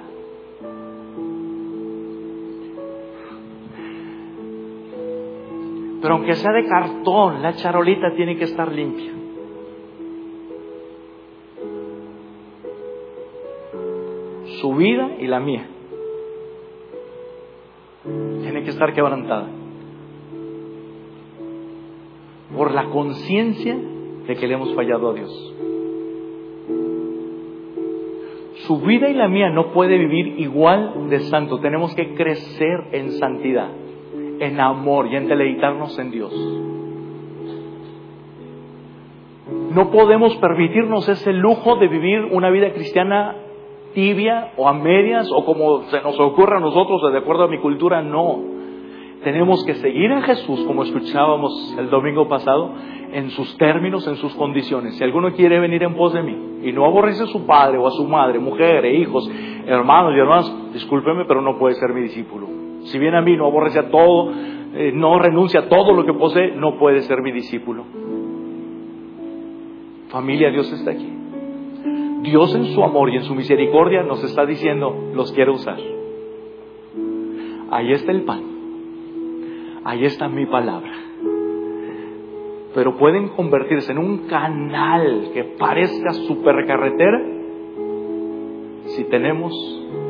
[6.01, 9.24] Pero aunque sea de cartón, la charolita tiene que estar limpia.
[14.61, 15.67] Su vida y la mía
[18.41, 19.47] tiene que estar quebrantada
[22.55, 25.53] por la conciencia de que le hemos fallado a Dios.
[28.67, 31.59] Su vida y la mía no puede vivir igual de santo.
[31.59, 33.69] Tenemos que crecer en santidad
[34.39, 36.33] en amor y en deleitarnos en Dios.
[39.71, 43.35] No podemos permitirnos ese lujo de vivir una vida cristiana
[43.95, 47.57] tibia o a medias o como se nos ocurre a nosotros de acuerdo a mi
[47.57, 48.53] cultura, no.
[49.23, 52.73] Tenemos que seguir a Jesús, como escuchábamos el domingo pasado,
[53.11, 54.95] en sus términos, en sus condiciones.
[54.97, 57.87] Si alguno quiere venir en pos de mí y no aborrece a su padre o
[57.87, 59.27] a su madre, mujer e hijos,
[59.65, 62.47] hermanos y hermanas, discúlpeme, pero no puede ser mi discípulo.
[62.83, 64.31] Si viene a mí, no aborrece a todo,
[64.75, 67.83] eh, no renuncia a todo lo que posee, no puede ser mi discípulo.
[70.09, 71.24] Familia, Dios está aquí.
[72.21, 75.77] Dios en su amor y en su misericordia nos está diciendo, los quiero usar.
[77.71, 78.43] Ahí está el pan.
[79.83, 80.91] Ahí está mi palabra.
[82.73, 87.21] Pero pueden convertirse en un canal que parezca supercarretera
[88.87, 89.53] si tenemos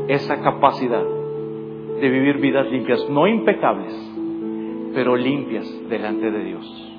[0.08, 3.94] esa capacidad de vivir vidas limpias, no impecables,
[4.94, 6.98] pero limpias delante de Dios.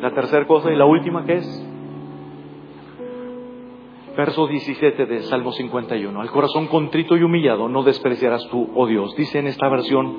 [0.00, 1.68] La tercera cosa y la última que es,
[4.16, 9.14] verso 17 de Salmo 51, al corazón contrito y humillado no despreciarás tú, oh Dios.
[9.16, 10.14] Dice en esta versión,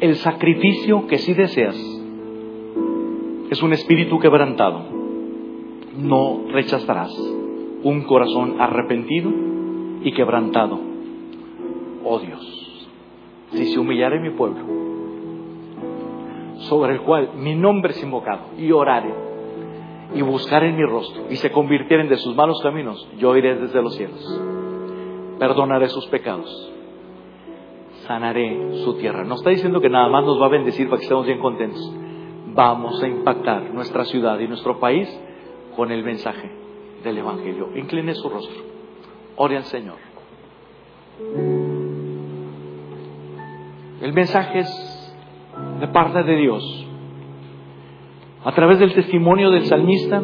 [0.00, 1.76] el sacrificio que sí deseas
[3.50, 4.84] es un espíritu quebrantado,
[5.96, 7.12] no rechazarás
[7.82, 9.30] un corazón arrepentido
[10.02, 10.78] y quebrantado,
[12.04, 12.88] oh Dios.
[13.52, 14.64] Si se humillare mi pueblo,
[16.68, 19.23] sobre el cual mi nombre es invocado, y orare,
[20.12, 23.82] y buscar en mi rostro, y se convirtieren de sus malos caminos, yo iré desde
[23.82, 24.40] los cielos,
[25.38, 26.72] perdonaré sus pecados,
[28.06, 29.24] sanaré su tierra.
[29.24, 31.94] No está diciendo que nada más nos va a bendecir para que estemos bien contentos.
[32.54, 35.08] Vamos a impactar nuestra ciudad y nuestro país
[35.74, 36.50] con el mensaje
[37.02, 37.70] del Evangelio.
[37.76, 38.62] Incline su rostro.
[39.36, 39.96] Ore al Señor.
[44.00, 45.16] El mensaje es
[45.80, 46.83] de parte de Dios.
[48.44, 50.22] A través del testimonio del salmista,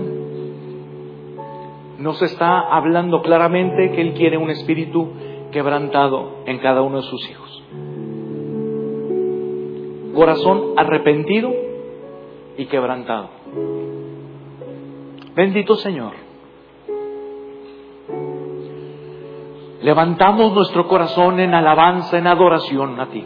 [1.99, 5.09] nos está hablando claramente que Él quiere un espíritu
[5.51, 7.65] quebrantado en cada uno de sus hijos.
[10.15, 11.51] Corazón arrepentido
[12.59, 13.31] y quebrantado.
[15.35, 16.13] Bendito Señor.
[19.83, 23.25] Levantamos nuestro corazón en alabanza, en adoración a ti.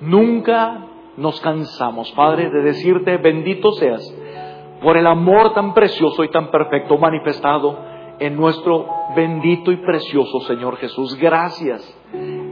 [0.00, 4.02] Nunca nos cansamos, Padre, de decirte, bendito seas
[4.82, 7.78] por el amor tan precioso y tan perfecto manifestado
[8.18, 8.86] en nuestro
[9.16, 11.16] bendito y precioso Señor Jesús.
[11.18, 11.82] Gracias.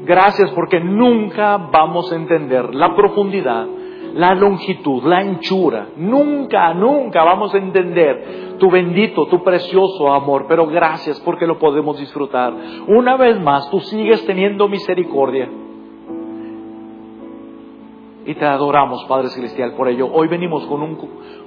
[0.04, 3.66] Gracias porque nunca vamos a entender la profundidad,
[4.14, 5.88] la longitud, la anchura.
[5.96, 10.46] Nunca, nunca vamos a entender tu bendito, tu precioso amor.
[10.48, 12.52] Pero gracias porque lo podemos disfrutar.
[12.88, 15.48] Una vez más, tú sigues teniendo misericordia
[18.24, 20.08] y te adoramos, Padre Celestial, por ello.
[20.12, 20.96] Hoy venimos con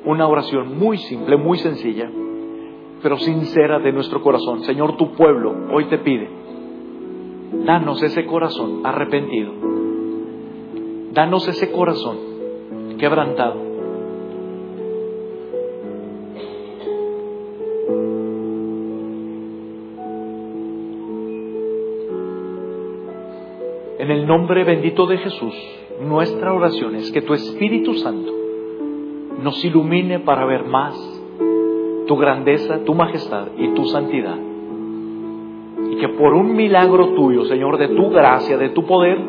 [0.06, 2.10] una oración muy simple, muy sencilla,
[3.02, 4.64] pero sincera de nuestro corazón.
[4.64, 6.30] Señor, tu pueblo hoy te pide,
[7.66, 9.54] danos ese corazón arrepentido,
[11.14, 12.18] danos ese corazón
[12.98, 13.64] quebrantado.
[23.98, 28.32] En el nombre bendito de Jesús nuestra oración es que tu Espíritu Santo
[29.41, 30.96] nos ilumine para ver más
[32.08, 34.38] tu grandeza, tu majestad y tu santidad.
[35.89, 39.20] Y que por un milagro tuyo, Señor, de tu gracia, de tu poder,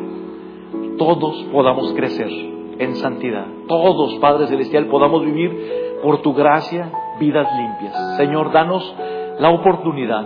[0.98, 2.30] todos podamos crecer
[2.78, 3.46] en santidad.
[3.68, 8.16] Todos, Padre Celestial, podamos vivir por tu gracia vidas limpias.
[8.16, 8.94] Señor, danos
[9.38, 10.24] la oportunidad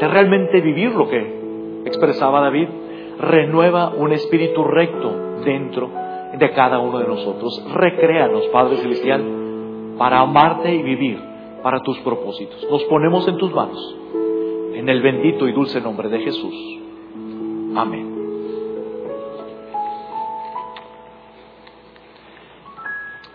[0.00, 2.68] de realmente vivir lo que expresaba David.
[3.18, 5.90] Renueva un espíritu recto dentro
[6.38, 7.62] de cada uno de nosotros.
[7.72, 9.22] Recréanos, Padre Celestial,
[9.98, 11.20] para amarte y vivir
[11.62, 12.66] para tus propósitos.
[12.70, 13.96] Nos ponemos en tus manos,
[14.74, 16.54] en el bendito y dulce nombre de Jesús.
[17.76, 18.14] Amén.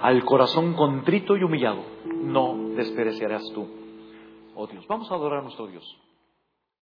[0.01, 3.67] Al corazón contrito y humillado no desperecerás tú,
[4.55, 4.85] oh Dios.
[4.87, 5.97] Vamos a adorar a nuestro Dios.